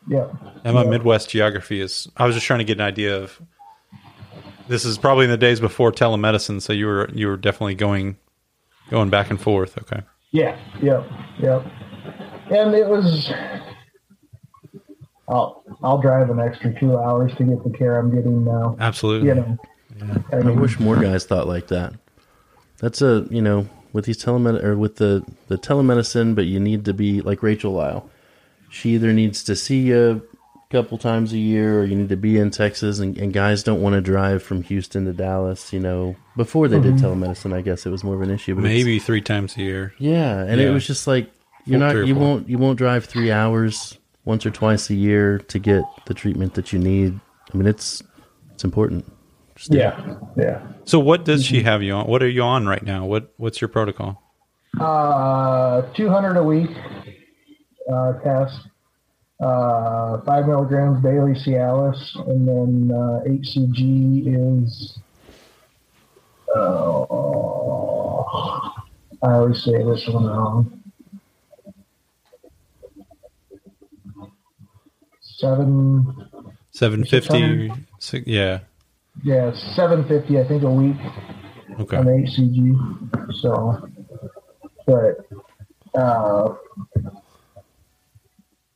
[0.09, 0.29] Yeah.
[0.65, 0.91] And my Yeah.
[0.91, 2.09] Midwest geography is.
[2.17, 3.41] I was just trying to get an idea of.
[4.69, 8.17] This is probably in the days before telemedicine, so you were you were definitely going
[8.91, 9.79] going back and forth.
[9.79, 10.03] Okay.
[10.31, 11.07] Yeah, yep,
[11.41, 11.65] yep.
[12.51, 13.33] And it was.
[15.29, 18.77] I'll I'll drive an extra two hours to get the care I'm getting now.
[18.81, 19.29] Absolutely.
[19.29, 19.59] You know.
[20.33, 21.95] I I mean, wish more guys thought like that.
[22.79, 26.85] That's a you know with these telemed or with the the telemedicine, but you need
[26.85, 28.09] to be like Rachel Lyle.
[28.71, 30.23] She either needs to see you
[30.57, 33.63] a couple times a year, or you need to be in Texas, and, and guys
[33.63, 35.73] don't want to drive from Houston to Dallas.
[35.73, 37.07] You know, before they did mm-hmm.
[37.07, 38.55] telemedicine, I guess it was more of an issue.
[38.55, 39.95] But Maybe three times a year.
[39.99, 41.31] yeah, and it was just like
[41.65, 45.39] you're Four- not you won't you won't drive three hours once or twice a year
[45.39, 47.19] to get the treatment that you need.
[47.53, 48.03] I mean, it's
[48.53, 49.11] it's important.
[49.67, 50.63] Yeah, yeah.
[50.85, 52.07] So what does she have you on?
[52.07, 53.05] What are you on right now?
[53.05, 54.23] What what's your protocol?
[54.79, 56.71] Uh, two hundred a week
[57.93, 58.61] uh, test.
[59.41, 64.99] Uh, five milligrams daily Cialis, and then uh, HCG is.
[66.55, 67.03] Uh,
[69.21, 70.83] I always say this one wrong.
[75.21, 76.29] Seven,
[76.73, 77.71] Seven fifty.
[78.27, 78.61] Yeah.
[79.25, 80.39] Yeah, seven fifty.
[80.39, 80.97] I think a week.
[81.81, 81.97] Okay.
[81.97, 83.35] on HCG.
[83.41, 83.89] So,
[84.87, 85.29] but
[86.01, 86.55] uh,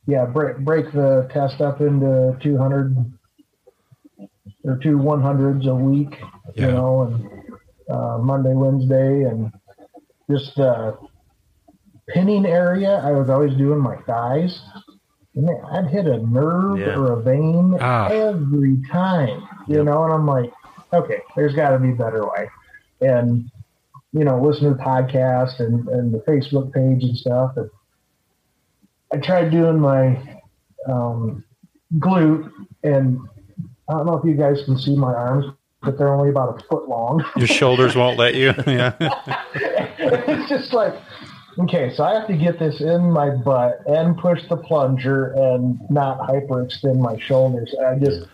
[0.07, 2.95] yeah, break break the test up into two hundred
[4.63, 6.15] or two one hundreds a week.
[6.55, 6.67] Yeah.
[6.67, 7.29] You know, and
[7.89, 9.51] uh, Monday, Wednesday, and
[10.29, 10.93] just uh,
[12.09, 13.01] pinning area.
[13.03, 14.61] I was always doing my thighs.
[15.35, 16.95] Man, I'd hit a nerve Yeah.
[16.95, 18.07] or a vein Ah.
[18.09, 19.85] every time, you Yep.
[19.85, 20.51] know, and I'm like,
[20.93, 22.49] okay, there's got to be a better way
[23.01, 23.49] and
[24.13, 27.69] you know listen to the podcast and, and the facebook page and stuff and
[29.11, 30.15] i tried doing my
[30.87, 31.43] um,
[31.97, 32.49] glute
[32.83, 33.19] and
[33.89, 35.45] i don't know if you guys can see my arms
[35.81, 38.53] but they're only about a foot long Your shoulders won't let you.
[38.67, 38.93] Yeah.
[39.55, 40.93] it's just like
[41.59, 45.79] okay so i have to get this in my butt and push the plunger and
[45.89, 48.27] not hyperextend my shoulders i just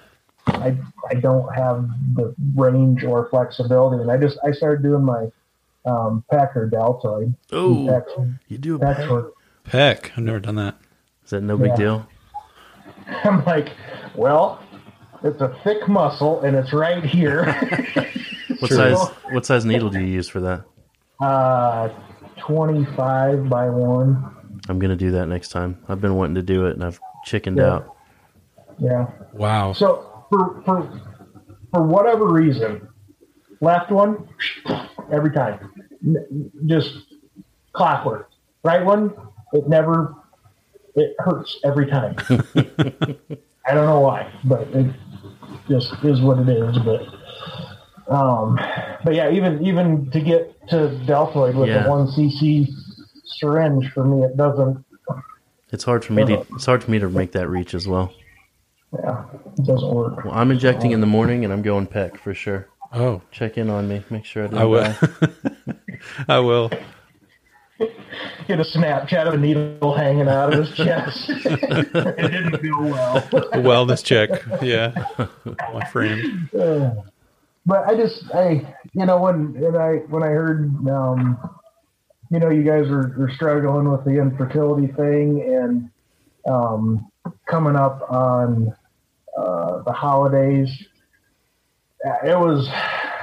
[0.56, 0.78] I,
[1.10, 5.28] I don't have the range or flexibility and i just i started doing my
[5.86, 9.32] um, pec or deltoid Oh, pec, you do a pec pec?
[9.64, 10.12] Peck.
[10.18, 10.78] I've never done that.
[11.24, 11.76] Is that no big Yeah.
[11.76, 12.10] deal?
[13.24, 13.70] i'm like
[14.16, 14.62] well
[15.24, 17.44] it's a thick muscle and it's right here
[18.60, 18.78] What True.
[18.78, 20.66] size what size needle do you use for that?
[21.22, 21.90] uh
[22.40, 24.36] 25 by 1
[24.68, 25.84] I'm gonna do that next time.
[25.88, 27.76] I've been wanting to do it and I've chickened Yeah.
[27.76, 27.96] out.
[28.80, 29.74] yeah Wow.
[29.74, 31.02] So for for
[31.72, 32.88] for whatever reason,
[33.62, 34.28] left one
[35.12, 35.72] every time,
[36.66, 36.92] just
[37.74, 38.30] clockwork.
[38.64, 39.14] Right one,
[39.54, 40.16] it never,
[40.96, 42.16] it hurts every time.
[43.66, 44.94] I don't know why, but it
[45.70, 46.78] just is what it is.
[46.80, 47.02] But
[48.14, 48.60] um,
[49.04, 51.86] but yeah, even even to get to deltoid with Yeah.
[51.86, 52.68] a one cc
[53.26, 54.84] syringe for me, it doesn't.
[55.72, 58.12] It's hard for me to it's hard for me to make that reach as well.
[58.94, 59.26] Yeah,
[59.58, 60.26] it doesn't work.
[60.26, 62.68] Well, I'm injecting in the morning and I'm going pec for sure.
[62.92, 64.04] Oh, Check in on me.
[64.10, 64.82] Make sure I didn't I will.
[64.84, 66.00] die.
[66.28, 66.72] I will.
[68.48, 71.30] Get a Snapchat of a needle hanging out of his chest.
[71.30, 73.18] it didn't feel well.
[73.18, 74.30] A wellness check.
[74.62, 74.92] Yeah.
[75.72, 76.50] My friend.
[77.66, 81.38] but I just, I, you know, when and I when I heard, um,
[82.32, 85.90] you know, you guys were, were struggling with the infertility thing and
[86.52, 87.10] um,
[87.46, 88.76] coming up on
[89.86, 90.70] the holidays,
[92.24, 92.68] it was.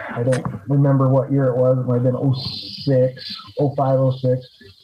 [0.09, 1.79] I don't remember what year it was.
[1.79, 3.37] It might have been 06,
[3.77, 4.25] 05, 06.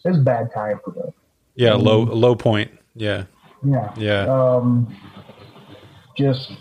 [0.05, 1.13] It was a bad time for me.
[1.55, 1.75] Yeah.
[1.75, 2.71] Low low point.
[2.95, 3.25] Yeah.
[3.65, 3.93] Yeah.
[3.97, 4.27] Yeah.
[4.27, 4.95] um,
[6.17, 6.53] just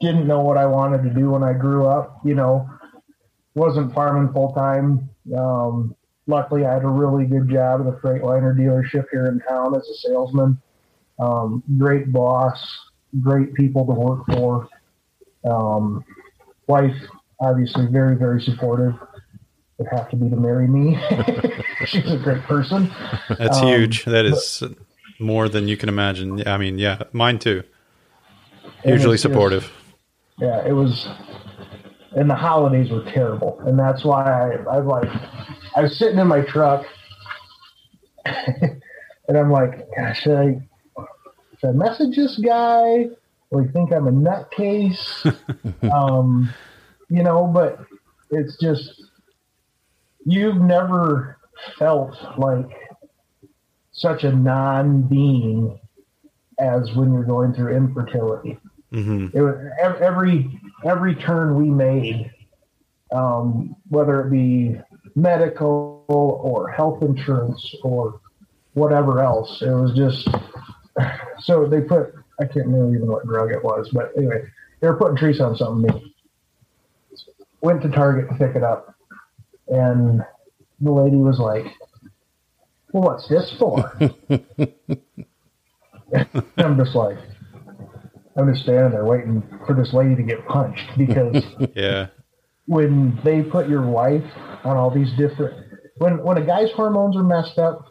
[0.00, 2.20] didn't know what I wanted to do when I grew up.
[2.24, 2.68] You know,
[3.54, 5.08] wasn't farming full time.
[5.36, 5.94] Um,
[6.26, 9.86] luckily, I had a really good job at a Freightliner dealership here in town as
[9.88, 10.60] a salesman.
[11.18, 12.58] Um, great boss,
[13.20, 14.68] great people to work for.
[15.44, 16.04] Um,
[16.66, 16.96] wife,
[17.40, 18.94] obviously, very very supportive.
[19.78, 20.98] Would have to be to marry me.
[21.86, 22.92] She's a great person.
[23.38, 24.04] That's um, huge.
[24.04, 24.62] That is
[25.18, 26.38] more than you can imagine.
[26.38, 27.62] Yeah, I mean, yeah, mine too.
[28.84, 29.72] Hugely it's just- supportive.
[30.38, 31.08] yeah, it was,
[32.16, 35.08] and the holidays were terrible, and that's why I, I like,
[35.76, 36.84] I was sitting in my truck,
[38.24, 40.68] and I'm like, gosh, should I,
[41.62, 43.08] should I message this guy?
[43.50, 45.38] Or he think I'm a nutcase?
[45.92, 46.52] um,
[47.08, 47.84] you know, but
[48.30, 49.02] it's just,
[50.24, 51.38] you've never
[51.78, 52.66] felt like
[53.92, 55.78] such a non-being
[56.58, 58.58] as when you're going through infertility.
[58.92, 59.36] Mm-hmm.
[59.36, 62.30] It was every every turn we made,
[63.10, 64.78] um, whether it be
[65.14, 68.20] medical or health insurance or
[68.74, 70.28] whatever else, it was just
[71.40, 74.42] so they put I can't remember even what drug it was, but anyway,
[74.80, 76.12] they were putting trees on something.
[77.60, 78.94] Went to Target to pick it up,
[79.68, 80.22] and
[80.80, 81.66] the lady was like,
[82.92, 83.92] "Well, what's this for?"
[86.58, 87.18] I'm just like,
[88.36, 91.44] I'm just standing there waiting for this lady to get punched because
[91.76, 92.08] Yeah.
[92.66, 94.24] when they put your wife
[94.64, 95.54] on all these different
[95.98, 97.86] when when a guy's hormones are messed up,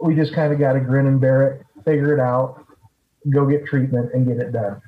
[0.00, 2.66] we just kind of got to grin and bear it, figure it out,
[3.30, 4.82] go get treatment, and get it done.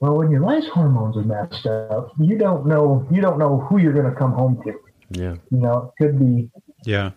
[0.00, 3.78] Well, when your wife's hormones are messed up, you don't know you don't know who
[3.78, 4.74] you're going to come home to.
[5.10, 5.36] Yeah.
[5.50, 6.50] You know, it could be
[6.84, 7.10] Yeah.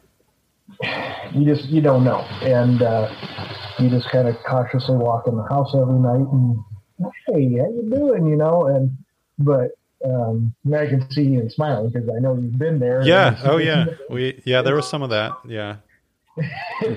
[1.34, 3.14] you just you don't know, and uh,
[3.80, 6.58] you just kind of cautiously walk in the house every night and
[7.28, 8.28] hey, how you doing?
[8.28, 8.98] You know, and
[9.38, 9.72] but
[10.06, 13.02] um, I can see you smiling because I know you've been there.
[13.04, 13.38] Yeah.
[13.44, 13.86] Oh, yeah.
[14.10, 14.62] We yeah.
[14.62, 15.34] There was some of that.
[15.46, 15.78] Yeah.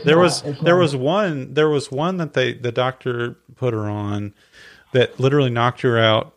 [0.04, 3.74] There not- was there not- was one there was one that they the doctor put
[3.74, 4.34] her on
[4.92, 6.34] that literally knocked her out.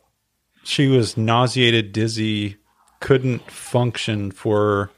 [0.64, 2.58] She was nauseated, dizzy,
[3.00, 4.90] couldn't function for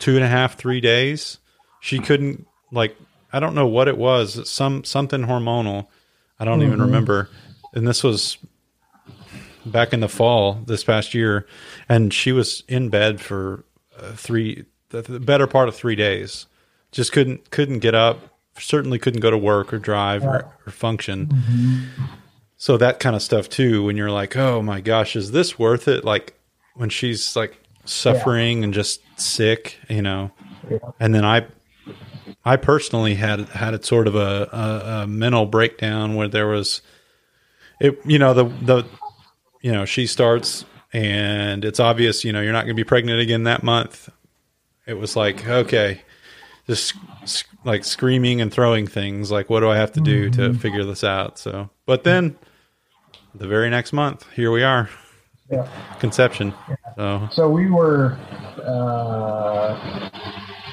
[0.00, 1.38] two and a half, three days.
[1.80, 2.96] She couldn't like
[3.32, 5.86] I don't know what it was, some something hormonal.
[6.40, 7.28] I don't even remember.
[7.72, 8.38] And this was
[9.66, 11.46] back in the fall this past year,
[11.88, 13.64] and she was in bed for
[13.98, 16.46] uh, three the, the better part of three days.
[16.94, 18.20] Just couldn't couldn't get up.
[18.56, 21.26] Certainly couldn't go to work or drive or, or function.
[21.26, 22.04] Mm-hmm.
[22.56, 23.84] So that kind of stuff too.
[23.84, 26.04] When you're like, oh my gosh, is this worth it?
[26.04, 26.38] Like
[26.76, 30.30] when she's like suffering and just sick, you know.
[30.70, 30.78] Yeah.
[31.00, 31.46] And then I,
[32.44, 36.80] I personally had had it sort of a, a, a mental breakdown where there was,
[37.80, 38.84] it you know the the,
[39.60, 43.20] you know she starts and it's obvious you know you're not going to be pregnant
[43.20, 44.08] again that month.
[44.86, 46.02] It was like okay,
[46.66, 50.54] just sc- like screaming and throwing things like what do I have to do to
[50.54, 51.38] figure this out?
[51.38, 52.36] So, but then
[53.34, 54.88] the very next month, here we are,
[55.50, 55.66] Yeah.
[55.98, 56.54] conception.
[56.96, 58.16] So So we were,
[58.64, 60.10] uh,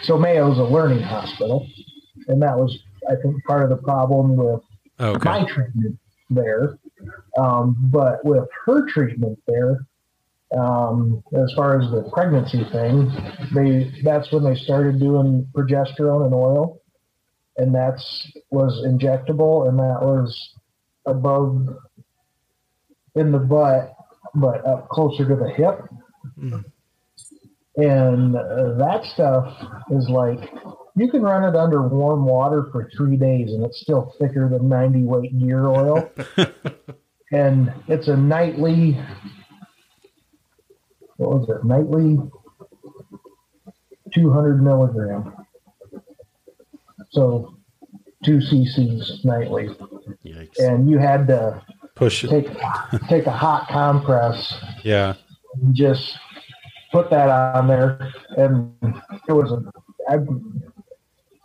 [0.04, 1.68] so Mayo's a learning hospital,
[2.28, 2.78] and that was,
[3.10, 4.62] I think, part of the problem with
[5.00, 5.98] okay, my treatment
[6.30, 6.78] there.
[7.38, 9.86] Um, but with her treatment there,
[10.58, 13.12] um, as far as the pregnancy thing,
[13.54, 16.82] they that's when they started doing progesterone and oil,
[17.58, 20.54] and that's was injectable, and that was
[21.06, 21.68] above
[23.16, 23.96] in the butt,
[24.36, 25.80] but up closer to the hip.
[26.38, 26.66] Mm.
[27.78, 29.56] And uh, that stuff
[29.92, 30.52] is like
[30.96, 34.68] you can run it under warm water for three days, and it's still thicker than
[34.68, 36.12] 90 weight gear oil.
[37.32, 39.00] and it's a nightly,
[41.22, 41.64] what was it?
[41.64, 42.18] Nightly
[44.14, 45.36] 200 milligram.
[47.12, 47.58] So
[48.24, 49.70] two cc's nightly.
[50.26, 50.58] Yikes.
[50.58, 51.62] And you had to
[51.96, 52.30] push it.
[52.30, 52.48] take,
[53.08, 54.54] take a hot compress
[54.84, 55.14] Yeah,
[55.54, 56.18] and just
[56.92, 58.12] put that on there.
[58.38, 58.74] And
[59.28, 60.28] it was a, I've,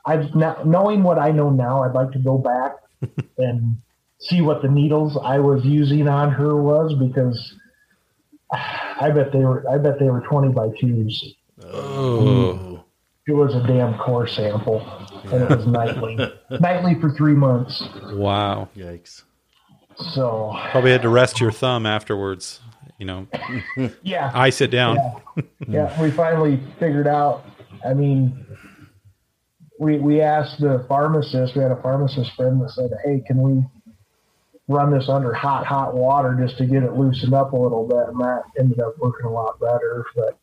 [0.07, 2.77] I've not, knowing what I know now, I'd like to go back
[3.39, 3.77] and
[4.21, 7.55] see what the needles I was using on her was because
[8.53, 11.35] I bet they were, I bet they were 20 by twos.
[11.65, 12.85] Oh,
[13.27, 14.81] It was a damn core sample
[15.25, 16.17] and it was nightly,
[16.61, 17.83] nightly for three months.
[18.13, 18.69] wow.
[18.77, 19.23] Yikes.
[20.13, 22.61] So Probably had to rest your thumb afterwards.
[22.99, 23.27] You know,
[24.03, 24.97] yeah, ice it down.
[25.69, 27.45] yeah, we finally figured out.
[27.85, 28.47] I mean,
[29.79, 31.55] we we asked the pharmacist.
[31.57, 33.63] We had a pharmacist friend that said, "Hey, can we
[34.69, 38.09] run this under hot, hot water just to get it loosened up a little bit?"
[38.09, 40.05] And that ended up working a lot better.
[40.15, 40.39] But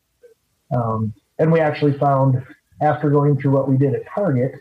[0.75, 2.43] um, and we actually found
[2.81, 4.53] after going through what we did at Target,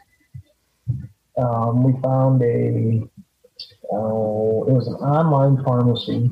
[1.38, 3.08] um, we found a
[3.90, 6.30] oh, it was an online pharmacy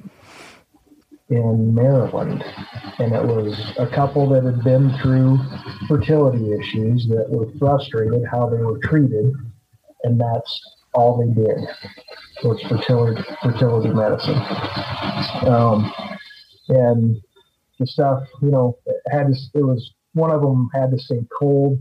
[1.29, 2.45] in Maryland,
[2.99, 5.38] and it was a couple that had been through
[5.87, 9.33] fertility issues that were frustrated how they were treated,
[10.03, 11.59] and that's all they did
[12.42, 14.40] was fertility fertility medicine.
[15.46, 15.92] Um,
[16.68, 17.20] and
[17.79, 18.76] the stuff, you know,
[19.11, 19.35] had to.
[19.55, 21.79] It was one of them had to stay cold.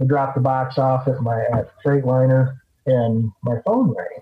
[0.00, 4.20] I dropped the box off at my at Freightliner, and my phone rang.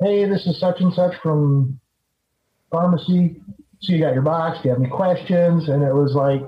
[0.00, 1.80] Hey, this is such and such from
[2.70, 3.40] pharmacy.
[3.80, 4.58] So you got your box.
[4.58, 5.68] Do you have any questions?
[5.68, 6.42] And it was like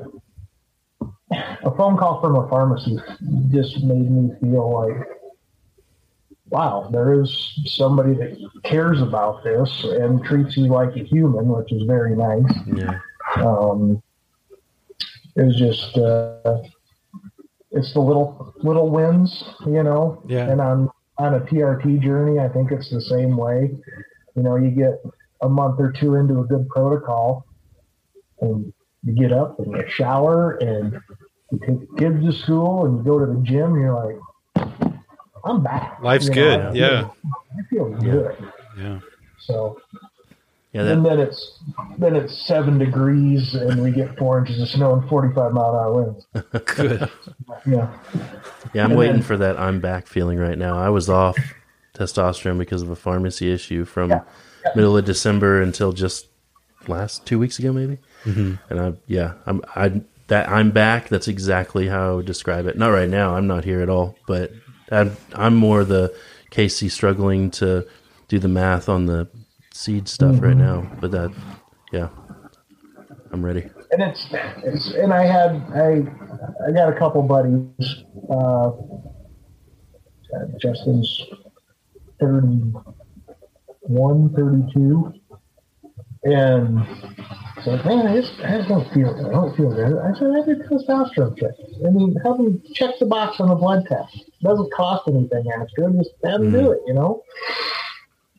[1.31, 2.97] a phone call from a pharmacy
[3.53, 5.07] just made me feel like,
[6.51, 11.73] wow, there is somebody that cares about this and treats you like a human, which
[11.73, 12.53] is very nice.
[12.67, 12.99] Yeah.
[13.37, 14.03] Um,
[15.37, 16.59] it was just, uh,
[17.71, 20.23] it's the little little wins, you know.
[20.27, 20.51] Yeah.
[20.51, 23.71] And on on a TRT journey, I think it's the same way.
[24.35, 25.01] You know, you get
[25.43, 27.47] a month or two into a good protocol,
[28.41, 28.73] and
[29.05, 31.01] you get up and you shower and
[31.53, 34.90] you take the kids to school and you go to the gym and you're like,
[35.45, 35.99] I'm back.
[36.03, 36.61] Life's You know, good.
[36.61, 37.09] I Yeah.
[37.59, 38.37] I feel good.
[38.79, 39.01] Yeah.
[39.39, 39.81] So
[40.73, 40.83] Yeah.
[40.83, 41.59] and then it's
[41.99, 45.77] then it's seven degrees and we get four inches of snow and 45 mile an
[45.77, 46.27] hour winds.
[46.77, 47.11] Good.
[47.67, 47.89] Yeah.
[48.75, 48.85] yeah.
[48.85, 50.79] I'm and waiting then- for that I'm back feeling right now.
[50.79, 51.37] I was off
[51.95, 54.23] testosterone because of a pharmacy issue from Yeah.
[54.77, 56.29] middle of December until just
[56.87, 57.99] last two weeks ago, maybe.
[58.25, 58.55] Mm-hmm.
[58.71, 61.09] And I, yeah, I'm, I, that I'm back.
[61.09, 62.79] That's exactly how I would describe it.
[62.79, 63.35] Not right now.
[63.37, 64.53] I'm not here at all, but
[64.91, 66.15] I'm, I'm more the
[66.51, 67.87] Casey struggling to
[68.29, 69.29] do the math on the
[69.73, 70.91] seed stuff right now.
[71.01, 71.33] But that,
[71.93, 72.09] yeah,
[73.33, 73.69] I'm ready.
[73.93, 74.27] And it's,
[74.65, 76.03] it's and I had I
[76.67, 78.05] I got a couple buddies.
[78.29, 78.71] Uh,
[80.33, 81.27] uh, Justin's
[82.21, 85.13] 31, 32.
[86.23, 86.87] And
[87.65, 89.99] so, man, I just, I just don't feel I don't feel good.
[89.99, 91.53] I said, I did testosterone check.
[91.87, 94.31] I mean, have them check the box on the blood test.
[94.43, 95.91] Doesn't cost anything extra.
[95.93, 96.75] Just have them do mm.
[96.75, 97.23] it, you know?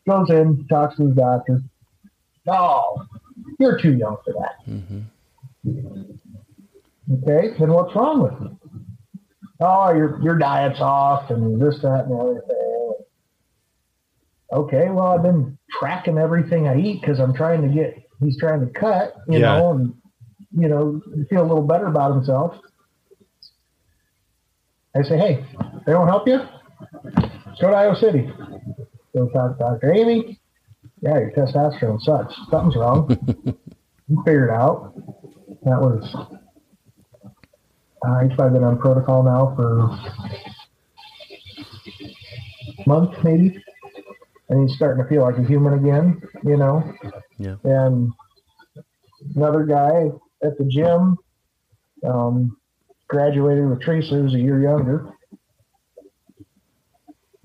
[0.07, 1.61] Goes in, talks to the doctor.
[2.47, 3.05] Oh,
[3.59, 4.55] you're too young for that.
[4.67, 5.01] Mm-hmm.
[7.13, 8.57] Okay, then what's wrong with you?
[9.59, 12.80] Oh, your your diet's off and this, that, and the other thing.
[14.51, 17.97] Okay, well, I've been tracking everything I eat because I'm trying to get.
[18.21, 19.57] He's trying to cut, you Yeah.
[19.57, 19.93] know, and
[20.51, 22.55] you know, feel a little better about himself.
[24.95, 25.45] I say, hey,
[25.85, 26.39] they won't help you.
[27.13, 28.29] Let's go to Iowa City.
[29.15, 29.93] Go talk to Dr.
[29.93, 30.39] Amy.
[31.01, 32.35] Yeah, your testosterone sucks.
[32.49, 33.07] Something's wrong.
[34.07, 34.93] you figure it out.
[35.63, 36.03] That was
[38.05, 39.87] uh, he's probably been on protocol now for a
[42.87, 43.57] month, maybe.
[44.51, 46.83] And he's starting to feel like a human again, you know.
[47.37, 47.55] Yeah.
[47.63, 48.11] And
[49.33, 50.09] another guy
[50.43, 51.17] at the gym
[52.05, 52.57] um,
[53.07, 55.09] graduated with Teresa, who's a year younger.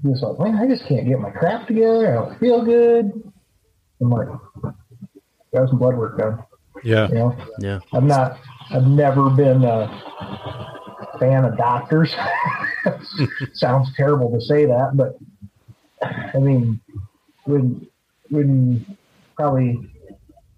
[0.03, 2.09] He was like, man, I just can't get my crap together.
[2.11, 3.13] I don't feel good.
[4.01, 4.29] I'm like,
[5.55, 6.43] got some blood work done.
[6.83, 7.07] Yeah.
[7.09, 7.79] You know, Yeah.
[7.93, 8.39] I'm not.
[8.71, 9.89] I've never been a
[11.21, 12.15] fan of doctors.
[13.53, 15.17] Sounds terrible to say that, but
[16.03, 16.81] I mean,
[17.47, 17.87] when
[18.31, 18.97] when
[19.37, 19.79] probably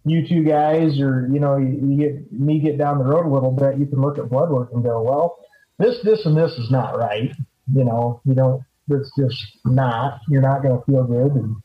[0.04, 3.28] you two guys, or you know, you, you get me get down the road a
[3.28, 5.38] little bit, you can look at blood work and go, well,
[5.78, 7.30] this, this, and this is not right.
[7.72, 8.62] You know, you don't.
[8.90, 10.20] It's just not.
[10.28, 11.32] You're not going to feel good.
[11.32, 11.56] And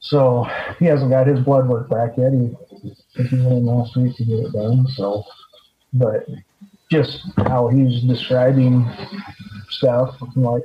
[0.00, 0.46] so
[0.78, 2.32] he hasn't got his blood work back yet.
[2.32, 2.56] He
[3.18, 4.88] I he went in last week to get it done.
[4.88, 5.24] So,
[5.92, 6.26] but
[6.90, 8.84] just how he's describing
[9.70, 10.64] stuff, like,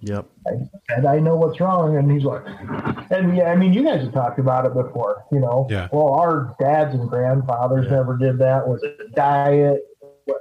[0.00, 0.26] Yep.
[0.46, 0.50] I,
[0.96, 1.96] and I know what's wrong.
[1.96, 2.42] And he's like,
[3.10, 5.66] and yeah, I mean, you guys have talked about it before, you know.
[5.68, 5.88] Yeah.
[5.92, 8.66] Well, our dads and grandfathers never did that.
[8.68, 9.82] Was it diet?
[10.24, 10.40] What,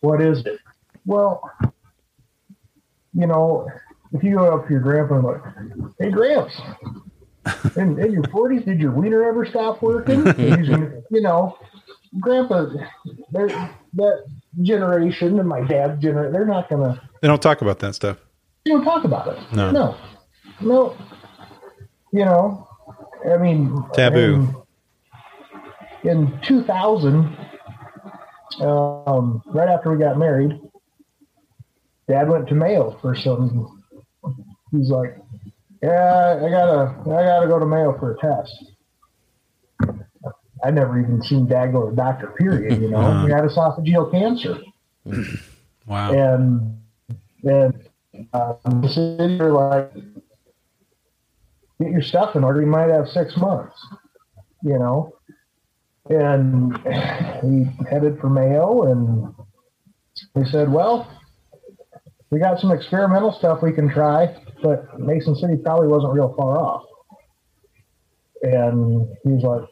[0.00, 0.58] what is it?
[1.04, 1.40] Well,
[3.14, 3.68] you know,
[4.12, 6.54] if you go up to your grandpa and like, hey, Gramps,
[7.76, 10.26] in, in your 40s, did your wiener ever stop working?
[10.26, 11.56] And he's gonna- you know,
[12.20, 12.66] Grandpa,
[13.32, 14.24] that
[14.62, 18.18] generation and my dad's generation, they're not going to They don't talk about that stuff.
[18.66, 19.38] You don't talk about it.
[19.52, 19.70] No.
[19.70, 19.96] No.
[20.60, 20.96] No.
[22.12, 22.68] You know,
[23.30, 24.64] I mean, Taboo.
[26.02, 27.36] In, in 2000,
[28.60, 30.58] um, right after we got married,
[32.08, 33.82] Dad went to Mayo for some.
[34.72, 35.16] He's like,
[35.82, 38.72] "Yeah, I gotta, I gotta go to Mayo for a test."
[40.64, 42.28] I never even seen Dad go to the doctor.
[42.38, 42.80] Period.
[42.80, 43.26] You know, Uh-huh.
[43.26, 44.58] he had esophageal cancer
[45.86, 46.12] Wow.
[46.12, 46.78] and
[47.44, 47.85] and
[48.64, 49.92] um, city are like,
[51.80, 52.60] get your stuff in order.
[52.60, 53.76] You might have six months,
[54.62, 55.12] you know.
[56.08, 56.76] And
[57.42, 59.34] he headed for Mayo, and
[60.34, 61.10] they said, well,
[62.30, 66.58] we got some experimental stuff we can try, but Mason City probably wasn't real far
[66.58, 66.84] off.
[68.42, 69.62] And he's like,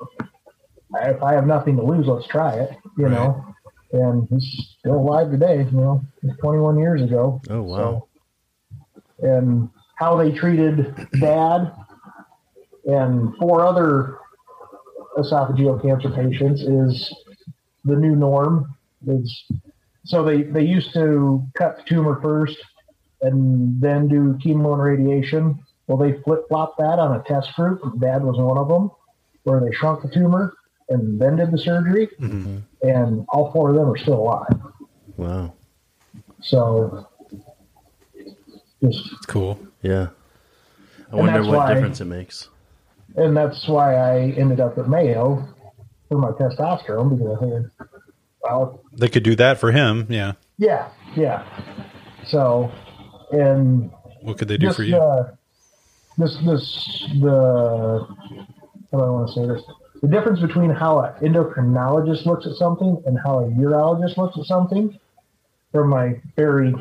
[1.02, 3.44] if I have nothing to lose, let's try it, you know.
[3.92, 6.02] And he's still alive today, you know,
[6.40, 7.40] 21 years ago.
[7.48, 7.76] Oh wow.
[7.76, 8.08] So,
[9.24, 11.72] and how they treated dad
[12.84, 14.18] and four other
[15.18, 17.14] esophageal cancer patients is
[17.84, 18.74] the new norm
[19.06, 19.44] Is
[20.04, 22.58] so they they used to cut the tumor first
[23.22, 25.58] and then do chemo and radiation.
[25.86, 27.80] Well, they flip flopped that on a test group.
[28.00, 28.90] Dad was one of them,
[29.44, 30.54] where they shrunk the tumor
[30.88, 32.58] and then did the surgery, mm-hmm.
[32.82, 34.60] and all four of them are still alive.
[35.16, 35.54] Wow.
[36.42, 37.08] So,
[38.88, 39.58] It's cool.
[39.82, 40.08] Yeah.
[41.12, 42.48] I And wonder what why- difference it makes.
[43.16, 45.46] and that's why I ended up at Mayo
[46.08, 47.70] for my testosterone because I figured,
[48.42, 50.06] well, They could do that for him.
[50.08, 50.32] Yeah.
[50.58, 51.44] yeah, yeah.
[52.26, 52.70] So,
[53.32, 53.90] and
[54.22, 54.96] What could they do just for you?
[54.96, 55.30] uh,
[56.18, 58.06] this this the
[58.92, 59.62] how do I want to say this?
[60.02, 64.44] The difference between how an endocrinologist looks at something and how a urologist looks at
[64.44, 64.98] something,
[65.72, 66.74] from my very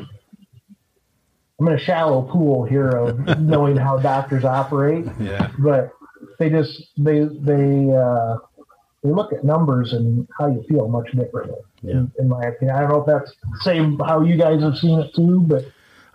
[1.64, 5.50] I'm in a shallow pool here of knowing how doctors operate, yeah.
[5.58, 5.92] but
[6.38, 8.36] they just they they uh,
[9.02, 11.56] they look at numbers and how you feel much differently.
[11.82, 11.92] Yeah.
[11.92, 14.76] In, in my opinion, I don't know if that's the same how you guys have
[14.76, 15.64] seen it too, but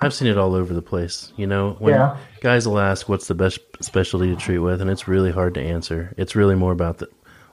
[0.02, 1.34] I've seen it all over the place.
[1.36, 2.18] You know, when Yeah.
[2.42, 5.62] guys will ask what's the best specialty to treat with, and it's really hard to
[5.62, 6.14] answer.
[6.18, 7.08] It's really more about the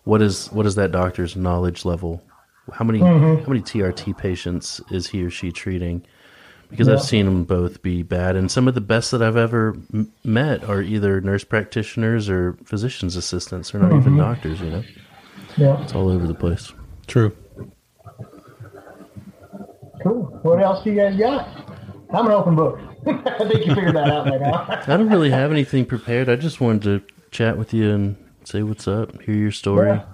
[0.05, 2.23] what is what is that doctor's knowledge level?
[2.73, 3.43] How many Mm-hmm.
[3.45, 6.03] how many TRT patients is he or she treating?
[6.71, 6.95] Because Yeah.
[6.95, 10.11] I've seen them both be bad, and some of the best that I've ever m-
[10.25, 13.71] met are either nurse practitioners or physicians assistants.
[13.71, 14.01] They're not Mm-hmm.
[14.01, 14.61] even doctors.
[14.61, 14.83] You know,
[15.57, 15.83] yeah.
[15.83, 16.73] it's all over the place.
[17.07, 17.35] True.
[20.03, 20.25] Cool.
[20.43, 21.49] What else do you guys got?
[22.11, 22.79] I'm an open book.
[23.07, 24.67] I think you figured that out by now.
[24.87, 26.29] I don't really have anything prepared.
[26.29, 30.05] I just wanted to chat with you and say what's up, hear your story, Yeah.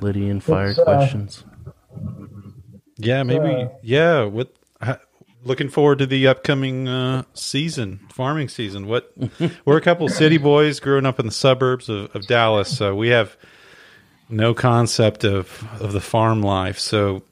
[0.00, 1.44] Lydia, and fire uh, questions.
[2.96, 3.62] Yeah, maybe.
[3.62, 4.52] uh, yeah, what?
[5.48, 8.86] Looking forward to the upcoming uh, season, farming season.
[8.86, 9.10] What?
[9.64, 13.08] we're a couple city boys growing up in the suburbs of, of Dallas, so we
[13.08, 13.34] have
[14.28, 16.78] no concept of of the farm life.
[16.78, 17.22] So,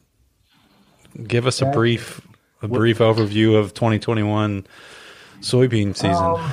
[1.26, 2.22] give us a brief
[2.62, 4.66] a brief overview of 2021
[5.40, 6.50] soybean season Um,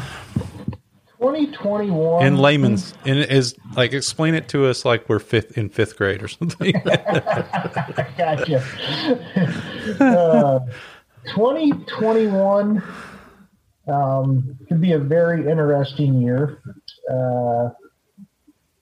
[1.20, 2.26] 2021.
[2.26, 2.93] in layman's.
[3.05, 6.74] And is like explain it to us like we're fifth in fifth grade or something.
[8.18, 8.61] gotcha.
[10.01, 10.59] uh,
[11.28, 12.84] 2021
[13.88, 16.59] um, could be a very interesting year.
[17.09, 17.69] Uh,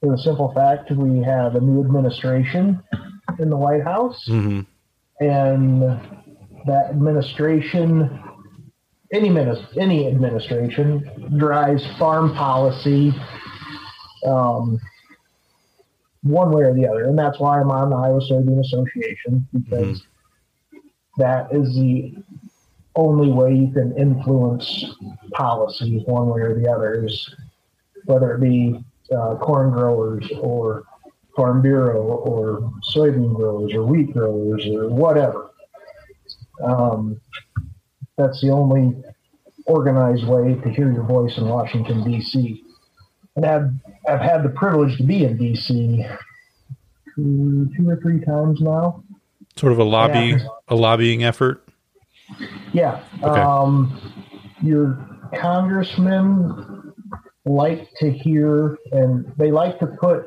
[0.00, 2.82] for the simple fact we have a new administration
[3.38, 4.66] in the White House, Mhm.
[5.20, 5.82] and
[6.66, 8.20] that administration,
[9.12, 9.28] any
[9.76, 13.14] any administration, drives farm policy.
[14.26, 14.80] Um,
[16.22, 17.04] one way or the other.
[17.04, 20.02] And that's why I'm on the Iowa Soybean Association because
[21.18, 22.14] that is the
[22.94, 24.84] only way you can influence
[25.32, 27.34] policy one way or the other is
[28.04, 28.82] whether it be
[29.14, 30.84] uh, corn growers or
[31.36, 35.50] farm bureau or soybean growers or wheat growers or whatever.
[36.62, 37.20] Um,
[38.16, 39.02] that's the only
[39.66, 42.62] organized way to hear your voice in Washington D.C.
[43.36, 43.70] And I've
[44.08, 46.04] I've had the privilege to be in D.C.
[47.14, 49.02] two, two or three times now.
[49.56, 50.46] sort of a lobby Yeah.
[50.72, 51.62] A lobbying effort.
[52.72, 53.04] Yeah.
[53.22, 53.40] Okay.
[53.40, 54.00] Um,
[54.62, 55.06] your
[55.38, 56.94] congressmen
[57.44, 60.26] like to hear, and they like to put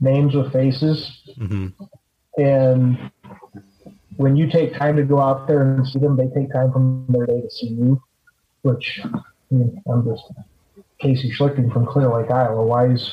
[0.00, 1.20] names with faces.
[1.36, 1.68] hmm
[2.38, 3.10] And
[4.16, 7.04] when you take time to go out there and see them, they take time from
[7.10, 8.02] their day to see you.
[8.62, 9.20] Which I
[9.50, 10.24] mean, I'm just
[10.98, 12.64] Casey Schlichting from Clear Lake, Iowa.
[12.64, 13.12] Why is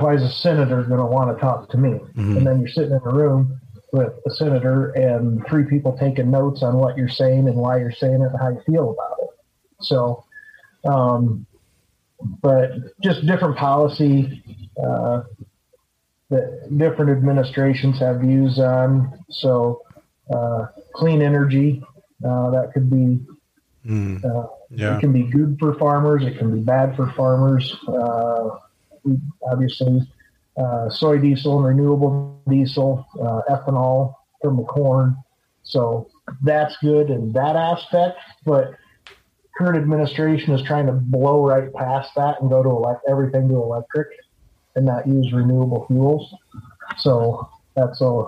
[0.00, 2.00] why is a senator going to want to talk to me?
[2.16, 3.60] And then you're sitting in a room
[3.92, 7.92] with a senator and three people taking notes on what you're saying and why you're
[7.92, 9.28] saying it and how you feel about it.
[9.82, 10.24] So,
[10.84, 11.46] um,
[12.40, 12.70] but
[13.02, 14.42] just different policy
[14.82, 15.22] uh,
[16.30, 19.22] that different administrations have views on.
[19.28, 19.82] So,
[20.34, 21.84] uh, clean energy
[22.24, 23.20] uh, that could be
[23.84, 24.24] Mm.
[24.24, 24.96] uh, Yeah.
[24.96, 26.22] it can be good for farmers.
[26.24, 27.76] It can be bad for farmers.
[27.88, 28.50] Uh,
[29.02, 30.08] we- obviously,
[30.56, 35.16] uh, soy diesel and renewable diesel, uh, ethanol from the corn.
[35.62, 36.08] So
[36.42, 38.18] that's good in that aspect.
[38.44, 38.74] But
[39.56, 43.54] current administration is trying to blow right past that and go to elect everything to
[43.54, 44.08] electric
[44.74, 46.34] and not use renewable fuels.
[46.98, 48.24] So that's a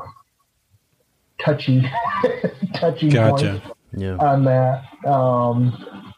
[1.42, 1.82] touchy,
[2.74, 3.60] touchy Gotcha.
[3.60, 4.16] point Yeah.
[4.16, 4.84] on that.
[5.06, 6.10] Um,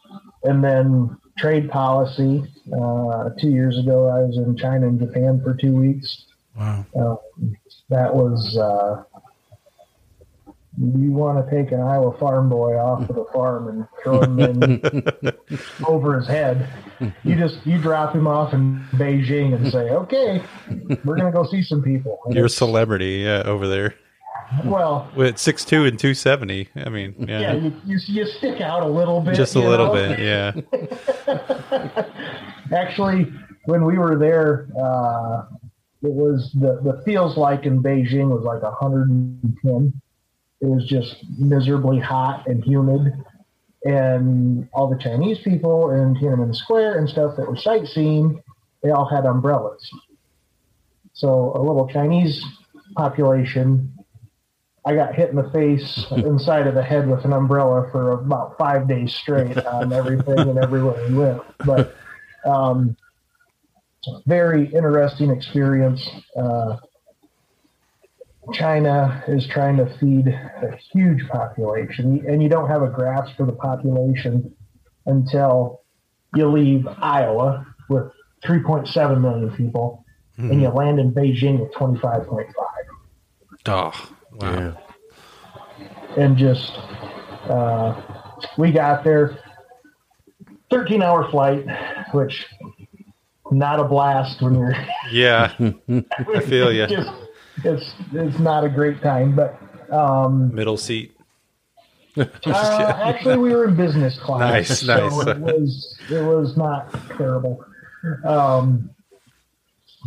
[0.42, 2.44] and then trade policy.
[2.72, 6.24] Uh, two years ago, I was in China and Japan for two weeks.
[6.58, 6.86] Wow.
[6.98, 7.56] Um,
[7.90, 8.56] that was.
[8.56, 9.04] Uh,
[10.78, 14.38] you want to take an Iowa farm boy off of the farm and throw him
[14.38, 14.82] in
[15.86, 16.68] over his head.
[17.24, 20.42] You just you drop him off in Beijing and say, "Okay,
[21.04, 23.94] we're gonna go see some people." And You're a celebrity, yeah, over there.
[24.64, 26.68] well, with six two and two seventy.
[26.76, 29.34] I mean, yeah, yeah, you, you, you stick out a little bit.
[29.34, 30.14] just a little know?
[30.16, 30.18] bit.
[30.18, 30.52] Yeah.
[32.72, 33.32] Actually,
[33.64, 35.46] when we were there, uh,
[36.02, 40.00] it was the, the feels like in Beijing was like 110.
[40.60, 43.12] It was just miserably hot and humid.
[43.84, 48.42] And all the Chinese people in Tiananmen Square and stuff that were sightseeing,
[48.82, 49.88] they all had umbrellas.
[51.12, 52.44] So a little Chinese
[52.96, 53.92] population,
[54.84, 58.58] I got hit in the face inside of the head with an umbrella for about
[58.58, 61.42] five days straight on everything and everywhere we went.
[61.64, 61.96] But
[62.46, 62.96] um,
[64.26, 66.08] very interesting experience.
[66.36, 66.76] Uh,
[68.52, 73.44] China is trying to feed a huge population, and you don't have a grasp for
[73.44, 74.54] the population
[75.06, 75.82] until
[76.34, 78.04] you leave Iowa with
[78.44, 80.04] 3.7 million people,
[80.38, 82.52] and you land in Beijing with 25.5,
[83.68, 83.92] Oh,
[84.34, 84.50] wow.
[84.52, 84.74] Yeah.
[86.16, 86.70] and just
[87.48, 88.00] uh,
[88.58, 89.38] we got there,
[90.70, 91.64] 13 hour flight,
[92.12, 92.46] which
[93.50, 94.76] not a blast when you're
[95.10, 96.72] Yeah, I feel.
[96.88, 97.10] Just,
[97.64, 99.58] it's it's not a great time, but
[99.90, 101.12] um, middle seat.
[102.16, 104.40] uh, actually we were in business class.
[104.40, 105.28] Nice, so nice.
[105.28, 107.64] It was it was not terrible.
[108.24, 108.90] Um,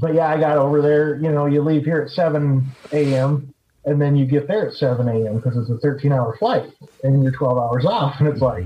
[0.02, 1.18] but yeah, I got over there.
[1.18, 3.54] You know, you leave here at seven a.m.
[3.86, 5.36] and then you get there at seven a.m.
[5.36, 6.72] because it's a thirteen-hour flight,
[7.04, 8.66] and you're twelve hours off, and it's like.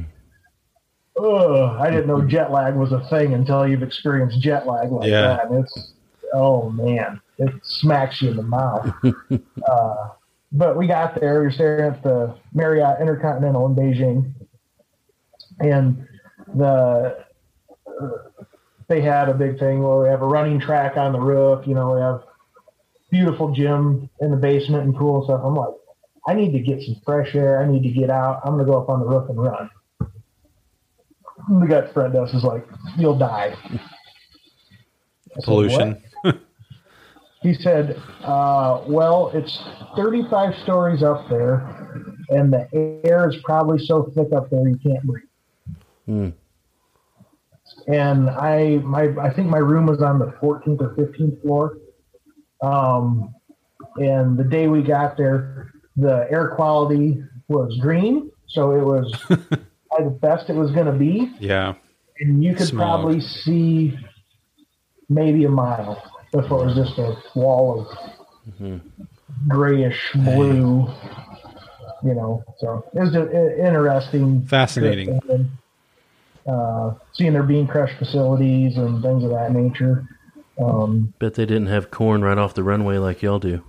[1.18, 5.10] Ugh, I didn't know jet lag was a thing until you've experienced jet lag like
[5.10, 5.38] Yeah.
[5.38, 5.52] that.
[5.52, 5.94] It's
[6.34, 8.92] oh man, it smacks you in the mouth.
[9.70, 10.10] uh,
[10.52, 11.40] but we got there.
[11.40, 14.34] We were staring at the Marriott Intercontinental in Beijing,
[15.60, 16.08] and
[16.56, 17.26] the
[17.88, 18.18] uh,
[18.88, 21.66] they had a big thing where we have a running track on the roof.
[21.68, 22.24] You know, we have
[23.12, 25.42] beautiful gym in the basement and pool and stuff.
[25.44, 25.74] I'm like,
[26.28, 27.62] I need to get some fresh air.
[27.62, 28.42] I need to get out.
[28.44, 29.70] I'm gonna go up on the roof and run.
[31.50, 32.66] The gut Fred Dust is like,
[32.98, 33.56] you'll die.
[35.36, 36.04] Said, Pollution.
[37.44, 39.62] He said, uh, well, it's
[39.98, 42.70] 35 stories up there, and the
[43.04, 45.24] air is probably so thick up there you can't breathe.
[46.06, 46.30] Hmm.
[47.88, 51.80] And I, my, I think my room was on the 14th or 15th floor.
[52.62, 53.36] Um,
[53.98, 59.14] and the day we got there, the air quality was green, so it was
[59.96, 61.74] probably the best it was going to be Yeah.
[62.20, 63.02] and you could Smog.
[63.02, 63.98] probably see
[65.10, 66.02] maybe a mile
[66.34, 67.88] if it was just a wall
[68.60, 68.82] of
[69.48, 70.88] grayish blue.
[72.06, 75.20] You know, so it was a, a- interesting, Fascinating.
[75.30, 75.50] and,
[76.46, 80.04] Uh, seeing their bean crush facilities and things of that nature.
[80.62, 83.64] Um, Bet they didn't have corn right off the runway like y'all do.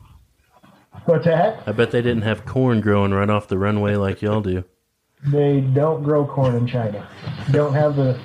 [1.06, 4.40] but that I bet they didn't have corn growing right off the runway like y'all
[4.40, 4.64] do.
[5.26, 7.08] They don't grow corn in China.
[7.50, 8.20] Don't have the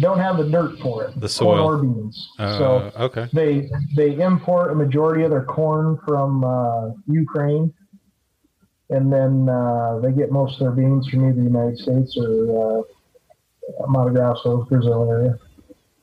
[0.00, 1.20] don't have the dirt for it.
[1.20, 1.64] The soil.
[1.64, 2.28] or beans.
[2.38, 3.28] Uh, so okay.
[3.32, 7.72] they they import a majority of their corn from uh, Ukraine,
[8.90, 12.80] and then uh, they get most of their beans from either the United States or
[12.80, 15.38] uh, Mato Grosso, Brazil area,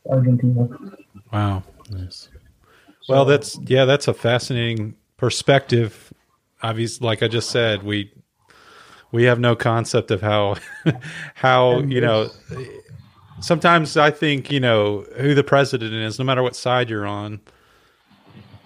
[0.10, 0.68] Argentina.
[1.32, 1.64] Wow.
[1.92, 2.30] Nice.
[3.10, 6.14] Well, that's yeah, that's a fascinating perspective.
[6.64, 8.14] Obviously, like I just said, we
[9.12, 10.56] we have no concept of how
[11.36, 12.30] how you know.
[13.40, 17.40] Sometimes I think you know who the president is, no matter what side you're on,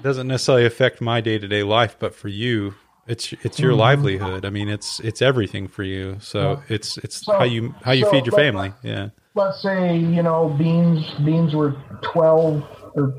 [0.01, 1.95] doesn't necessarily affect my day to day life.
[1.97, 2.73] But for you,
[3.07, 3.77] it's it's your Mhm.
[3.77, 4.45] livelihood.
[4.45, 6.17] I mean, it's it's everything for you.
[6.19, 6.39] So
[6.69, 6.75] Yeah.
[6.75, 8.73] it's it's So- how you how you so feed your family.
[8.83, 9.09] Yeah.
[9.33, 12.63] Let's say you know beans beans were twelve
[12.95, 13.13] or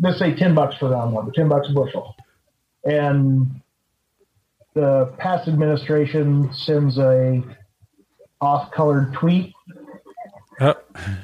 [0.00, 2.14] let's say ten bucks for round number, ten bucks a bushel,
[2.84, 3.60] and
[4.78, 7.42] the past administration sends a
[8.40, 9.52] off-colored tweet
[10.60, 10.74] Oh,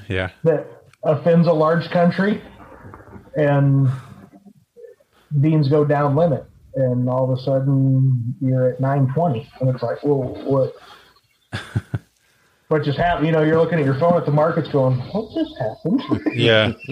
[0.08, 0.30] yeah.
[0.44, 0.66] that
[1.04, 2.40] offends a large country
[3.36, 3.88] and
[5.40, 6.44] beans go down limit
[6.76, 10.72] and all of a sudden you're at 920 and it's like well what
[12.68, 15.32] what just happened you know you're looking at your phone at the markets going what
[15.34, 16.02] just happened
[16.32, 16.72] Yeah.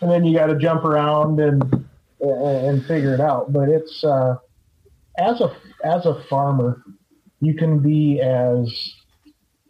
[0.00, 1.86] and then you got to jump around and
[2.20, 4.36] and figure it out but it's uh
[5.18, 6.82] as a as a farmer
[7.40, 8.94] you can be as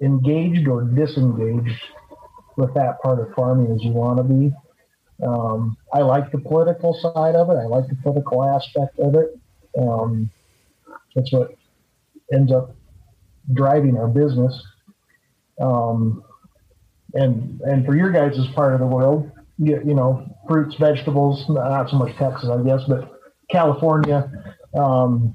[0.01, 1.80] engaged or disengaged
[2.57, 4.53] with that part of farming as you want to be
[5.22, 7.55] um, I like the political side of it.
[7.55, 9.38] I like the political aspect of it.
[9.78, 10.30] Um,
[11.14, 11.55] that's what
[12.32, 12.74] ends up
[13.53, 14.61] driving our business.
[15.61, 16.24] Um,
[17.14, 21.45] and and for your guys' as part of the world, you, you know, fruits, vegetables,
[21.49, 23.20] not so much Texas, I guess, but
[23.51, 25.34] California, um,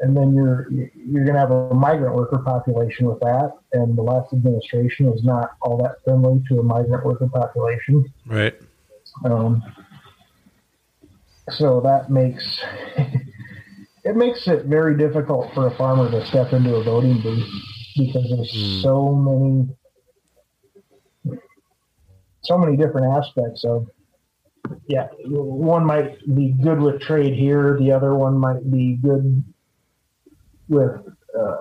[0.00, 4.02] and then you're you're going to have a migrant worker population with that, and the
[4.02, 8.04] last administration was not all that friendly to a migrant worker population.
[8.26, 8.54] Right.
[9.24, 9.62] Um,
[11.50, 12.60] so that makes
[14.04, 17.48] it makes it very difficult for a farmer to step into a voting booth
[17.96, 19.68] because there's so many
[22.42, 23.86] so many different aspects of
[24.86, 29.42] yeah one might be good with trade here the other one might be good
[30.68, 30.92] with
[31.38, 31.56] uh,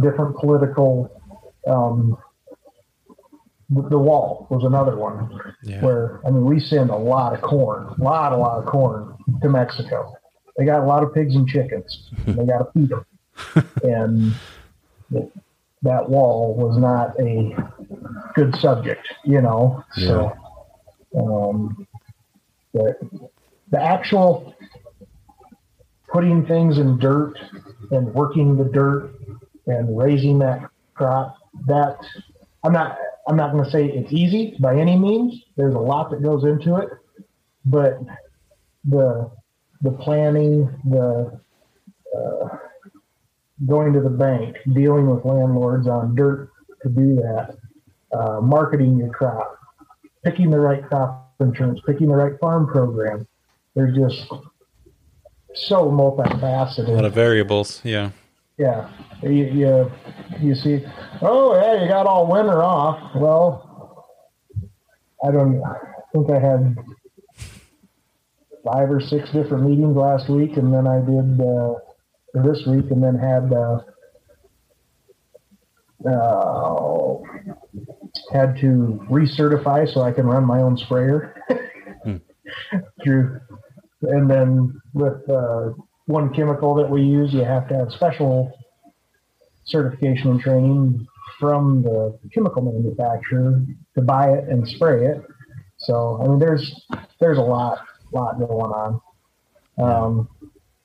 [0.00, 1.10] different political
[1.66, 2.16] um,
[3.70, 5.82] the wall was another one Yeah.
[5.84, 9.14] where I mean we send a lot of corn, a lot, a lot of corn
[9.42, 10.14] to Mexico.
[10.56, 12.10] They got a lot of pigs and chickens.
[12.26, 13.04] they got to feed them,
[13.82, 14.34] and
[15.82, 17.54] that wall was not a
[18.34, 19.84] good subject, you know.
[19.94, 20.32] So,
[21.16, 21.86] um,
[22.72, 23.00] but
[23.70, 24.54] the actual
[26.08, 27.34] putting things in dirt
[27.90, 29.14] and working the dirt
[29.66, 31.98] and raising that crop that
[32.64, 35.44] I'm not I'm not going to say it's easy by any means.
[35.56, 36.88] There's a lot that goes into it,
[37.64, 37.98] but
[38.84, 39.30] the
[39.82, 41.38] the planning, the
[42.16, 42.48] uh,
[43.66, 46.50] going to the bank, dealing with landlords on dirt
[46.82, 47.56] to do that,
[48.16, 49.58] uh, marketing your crop,
[50.24, 53.26] picking the right crop insurance, picking the right farm program.
[53.74, 54.26] They're just
[55.54, 56.88] so multifaceted.
[56.88, 57.80] A lot of variables.
[57.84, 58.10] Yeah.
[58.58, 58.90] Yeah,
[59.22, 59.92] you, you
[60.40, 60.84] you see,
[61.22, 63.14] oh yeah, you got all winter off.
[63.14, 64.08] Well,
[65.24, 65.62] I don't.
[65.62, 65.76] I
[66.12, 66.76] think I had
[68.64, 71.74] five or six different meetings last week, and then I did uh,
[72.42, 73.80] this week, and then had uh,
[76.04, 77.14] uh,
[78.32, 81.34] had to recertify so I can run my own sprayer
[83.02, 83.40] through,
[84.02, 85.70] and then with uh,
[86.06, 88.52] one chemical that we use, you have to have special
[89.64, 91.06] certification and training
[91.38, 93.62] from the chemical manufacturer
[93.94, 95.22] to buy it and spray it.
[95.78, 96.86] So I mean, there's
[97.20, 97.78] there's a lot
[98.12, 99.00] lot going on.
[99.78, 100.28] Um,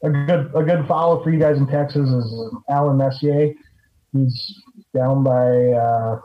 [0.03, 3.53] a good a good follow for you guys in Texas is Alan Messier.
[4.11, 4.61] He's
[4.93, 6.21] down by uh,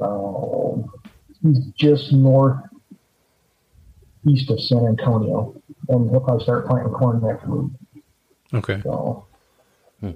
[0.00, 0.90] Um,
[1.42, 2.58] he's just north
[4.28, 5.54] east of San Antonio,
[5.88, 7.70] and he'll probably start planting corn next week.
[8.54, 8.80] Okay.
[8.82, 9.24] So,
[10.00, 10.10] hmm.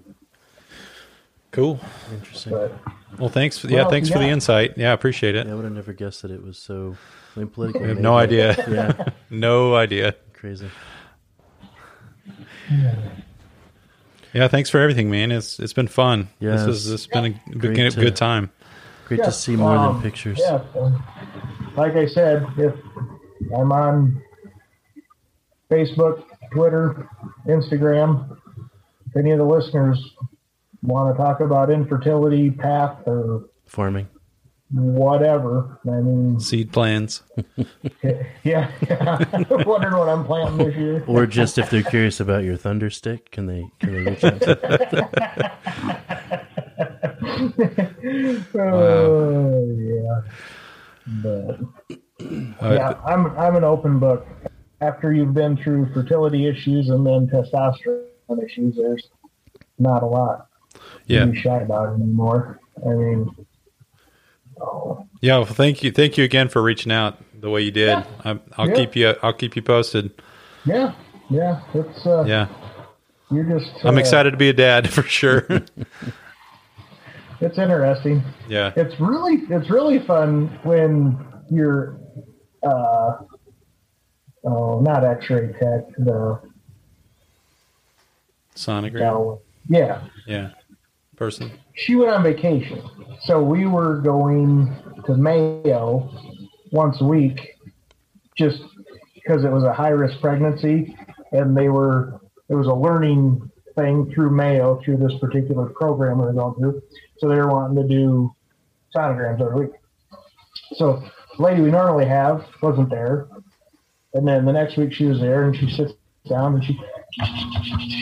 [1.52, 1.80] Cool.
[2.12, 2.52] Interesting.
[2.52, 2.72] but
[3.18, 3.58] Well, thanks.
[3.58, 4.74] For, yeah, Well, thanks for the insight.
[4.78, 5.46] Yeah, I appreciate it.
[5.46, 6.96] Yeah, I would have never guessed that it was so.
[7.34, 8.54] I mean, politically, I have no idea.
[8.68, 10.14] Yeah, No idea.
[10.32, 10.68] crazy.
[14.32, 15.32] Yeah, thanks for everything, man.
[15.32, 16.28] It's it's been fun.
[16.38, 18.50] Yeah, this it's has been a, great been a to- good time.
[19.10, 20.38] Great Yeah, to see more um, than pictures.
[20.40, 20.62] Yeah.
[21.74, 22.72] like I said, if
[23.52, 24.22] I'm on
[25.68, 27.08] Facebook, Twitter,
[27.48, 28.38] Instagram,
[29.08, 29.98] if any of the listeners
[30.82, 34.06] want to talk about infertility path or Farming.
[34.70, 37.24] whatever, I mean, Seed plans.
[38.04, 38.70] yeah, yeah.
[39.66, 41.02] wondering what I'm planting this year.
[41.08, 44.40] Or just if they're curious about your thunder stick, can they can they reach out
[44.42, 46.46] to
[48.54, 50.20] Oh, yeah.
[51.22, 51.58] But
[52.74, 54.26] yeah, I'm I'm an open book.
[54.80, 59.08] After you've been through fertility issues and then testosterone issues, there's
[59.78, 60.46] not a lot
[61.06, 61.24] Yeah.
[61.26, 62.60] to be shy about anymore.
[62.84, 63.30] I mean,
[64.60, 65.36] oh, Yeah.
[65.38, 65.90] Well, thank you.
[65.90, 67.96] Thank you again for reaching out the way you did.
[68.24, 68.74] I, I'll Yeah.
[68.74, 69.14] keep you.
[69.22, 70.10] I'll keep you posted.
[70.64, 70.92] yeah,
[71.30, 72.48] yeah, it's uh, Yeah.
[73.30, 73.70] you're just.
[73.84, 75.46] I'm uh, excited to be a dad for sure.
[77.40, 78.22] It's interesting.
[78.48, 78.72] yeah.
[78.76, 81.18] It's really it's really fun when
[81.50, 81.98] you're
[82.62, 83.16] uh
[84.44, 86.40] oh not X-ray tech the
[88.54, 89.00] Sonogram.
[89.00, 90.50] no, yeah Yeah.
[91.16, 91.50] Person.
[91.74, 92.82] she went on vacation.
[93.24, 94.74] So we were going
[95.06, 96.10] to Mayo
[96.72, 97.56] once a week
[98.36, 98.62] just
[99.14, 100.96] because it was a high risk pregnancy
[101.32, 106.26] and they were it was a learning thing through Mayo through this particular program we
[106.26, 106.82] are going through.
[107.18, 108.34] So they were wanting to do
[108.94, 109.74] sonograms every week.
[110.74, 111.02] So
[111.36, 113.28] the lady we normally have wasn't there.
[114.14, 115.92] And then the next week she was there and she sits
[116.28, 116.78] down and she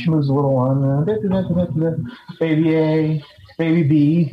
[0.02, 1.04] she moves a little one, uh,
[2.38, 3.24] baby A,
[3.58, 4.32] baby B,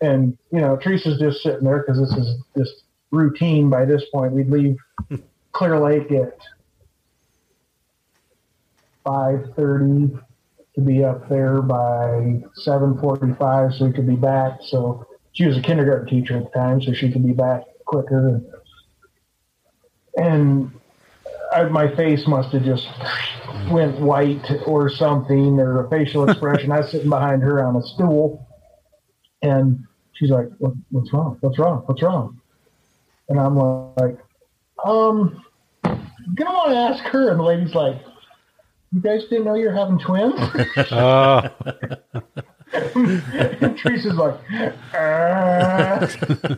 [0.00, 3.70] and you know Teresa's just sitting there because this is just routine.
[3.70, 4.76] By this point, we'd leave
[5.52, 6.38] Clear Lake at
[9.04, 10.10] five thirty
[10.76, 14.58] to be up there by seven forty-five, so we could be back.
[14.62, 18.40] So she was a kindergarten teacher at the time, so she could be back quicker.
[20.16, 20.70] And,
[21.52, 22.86] I, my face must have just
[23.70, 26.70] went white or something, or a facial expression.
[26.72, 28.46] I was sitting behind her on a stool,
[29.42, 31.38] and she's like, what, "What's wrong?
[31.40, 31.82] What's wrong?
[31.86, 32.40] What's wrong?"
[33.28, 34.18] And I'm like,
[34.84, 35.42] "Um,
[35.82, 37.96] gonna want to ask her." And the lady's like,
[38.96, 40.34] "You guys didn't know you're having twins?"
[40.90, 41.42] Oh,
[42.72, 44.40] and Teresa's like,
[44.94, 46.06] "Uh,"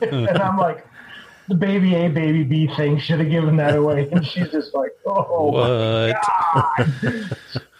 [0.02, 0.86] and I'm like,
[1.48, 4.92] "The baby A, baby B thing should have given that away." And she's just like,
[5.04, 6.16] "Oh." what?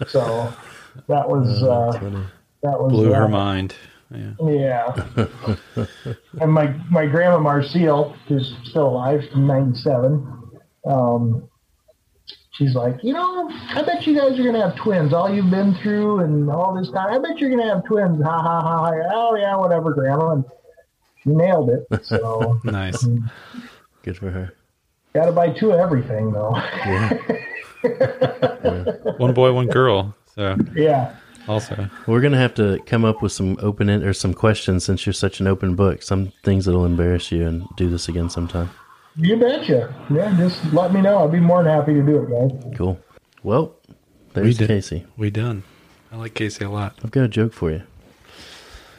[0.09, 0.53] So
[1.07, 1.93] that was uh,
[2.65, 3.77] that was Blew uh, her mind.
[4.11, 4.33] Yeah.
[4.43, 5.27] Yeah.
[6.41, 10.51] and my my grandma Marcille, who's still alive, she's ninety seven.
[10.85, 11.49] Um,
[12.59, 15.15] she's like, you know, I bet you guys are gonna have twins.
[15.15, 18.23] All you've been through and all this time, I bet you're gonna have twins.
[18.23, 18.79] Ha ha ha!
[18.85, 18.93] ha.
[19.15, 20.33] Oh yeah, whatever, grandma.
[20.33, 20.45] And
[21.23, 21.87] she nailed it.
[22.05, 23.03] So Nice.
[23.05, 23.31] Mm.
[24.03, 24.53] Good for her.
[25.15, 26.53] got to buy two of everything though.
[29.19, 30.15] One boy, one girl.
[30.35, 31.15] So yeah.
[31.47, 35.13] also, We're gonna have to come up with some open or some questions since you're
[35.13, 36.03] such an open book.
[36.03, 38.71] Some things that'll embarrass you, and do this again sometime.
[39.21, 39.93] You betcha.
[40.11, 41.25] Yeah, just let me know.
[41.25, 42.77] I'd be more than happy to do it, guys.
[42.77, 43.01] Cool.
[43.43, 43.95] Well, we
[44.43, 44.69] there's did.
[44.69, 45.07] Casey.
[45.17, 45.65] We done.
[46.13, 46.99] I like Casey a lot.
[47.05, 47.83] I've got a joke for you.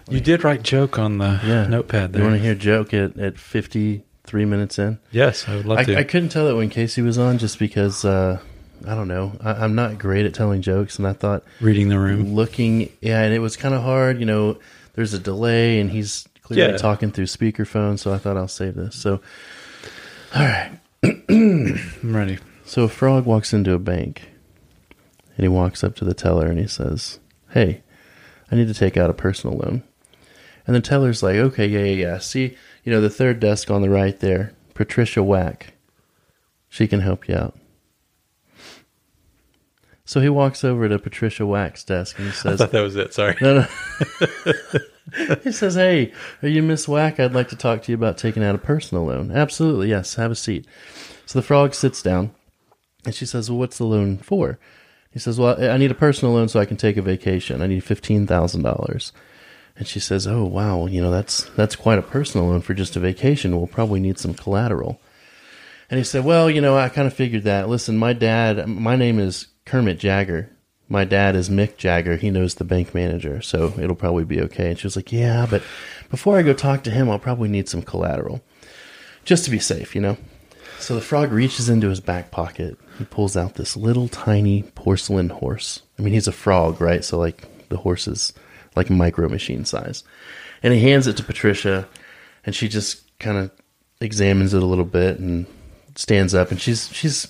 [0.09, 2.21] You did write joke on the Yeah, notepad there.
[2.23, 4.97] You want to hear joke at at 53 minutes in?
[5.11, 5.95] yes, I would love to.
[5.95, 8.39] I, I couldn't tell that when Casey was on, just because uh,
[8.87, 9.33] I don't know.
[9.39, 12.33] I, I'm not great at telling jokes, and I thought Reading the room.
[12.33, 14.19] looking, yeah, and it was kind of hard.
[14.19, 14.57] You know,
[14.95, 16.77] there's a delay, and he's clearly Yeah.
[16.77, 17.97] talking through speakerphone.
[17.99, 18.95] So I thought I'll save this.
[18.95, 19.21] So,
[20.35, 20.71] all right.
[21.29, 22.37] I'm ready.
[22.65, 24.29] So a frog walks into a bank
[25.35, 27.19] and he walks up to the teller and he says,
[27.51, 27.81] Hey,
[28.51, 29.83] I need to take out a personal loan.
[30.67, 32.17] And the teller's like, Okay, yeah, yeah, yeah.
[32.19, 35.73] See, you know, the third desk on the right there, Patricia Wack.
[36.69, 37.57] She can help you out.
[40.05, 42.95] So he walks over to Patricia Wack's desk and he says, I thought that was
[42.95, 43.13] it.
[43.13, 43.35] Sorry.
[43.41, 44.79] no, no.
[45.43, 47.19] he says, "Hey, are you Miss Whack?
[47.19, 50.15] I'd like to talk to you about taking out a personal loan." Absolutely, yes.
[50.15, 50.65] Have a seat.
[51.25, 52.31] So the frog sits down,
[53.05, 54.59] and she says, "Well, what's the loan for?"
[55.11, 57.61] He says, "Well, I need a personal loan so I can take a vacation.
[57.61, 59.11] I need fifteen thousand dollars."
[59.77, 60.87] And she says, "Oh, wow.
[60.87, 63.57] You know that's that's quite a personal loan for just a vacation.
[63.57, 65.01] We'll probably need some collateral."
[65.89, 67.69] And he said, "Well, you know, I kind of figured that.
[67.69, 70.49] Listen, my dad, my name is Kermit Jagger.
[70.89, 72.15] My dad is Mick Jagger.
[72.15, 75.45] He knows the bank manager, so it'll probably be okay." And she was like, "Yeah,
[75.49, 75.61] but
[76.09, 78.41] before I go talk to him, I'll probably need some collateral,
[79.23, 80.17] just to be safe, you know."
[80.79, 82.77] So the frog reaches into his back pocket.
[82.97, 85.81] He pulls out this little tiny porcelain horse.
[85.97, 87.03] I mean, he's a frog, right?
[87.03, 88.33] So like the horse is
[88.75, 90.03] like micro machine size.
[90.63, 91.87] And he hands it to Patricia,
[92.45, 93.51] and she just kind of
[94.01, 95.45] examines it a little bit and
[95.95, 96.49] stands up.
[96.49, 97.27] And she's she's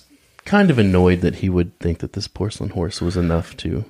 [0.50, 3.84] kind of annoyed that he would think that this porcelain horse was enough to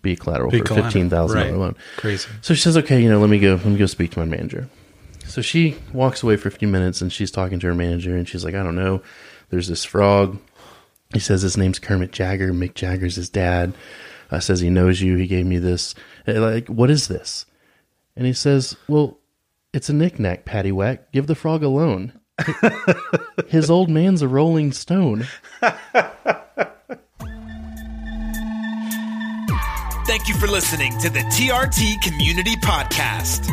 [0.00, 1.46] be collateral Be for a collateral, fifteen thousand right.
[1.48, 1.76] dollar loan.
[1.98, 2.26] Crazy.
[2.40, 3.54] So she says, "Okay, you know, let me go.
[3.56, 4.68] Let me go speak to my manager."
[5.26, 8.26] So she walks away for a few minutes, and she's talking to her manager, and
[8.26, 9.02] she's like, "I don't know.
[9.50, 10.38] There's this frog.
[11.12, 12.52] He says his name's Kermit Jagger.
[12.52, 13.74] Mick Jagger's his dad.
[14.30, 15.16] Uh, says he knows you.
[15.16, 15.94] He gave me this.
[16.26, 17.44] Uh, Like, what is this?"
[18.16, 19.18] And he says, "Well,
[19.74, 21.00] it's a knickknack, paddywhack.
[21.12, 22.12] Give the frog a loan.
[23.48, 25.26] His old man's a rolling stone."
[30.06, 33.48] Thank you for listening to the TRT Community Podcast.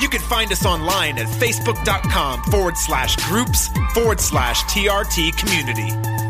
[0.00, 6.29] You can find us online at facebook.com forward slash groups forward slash TRT community.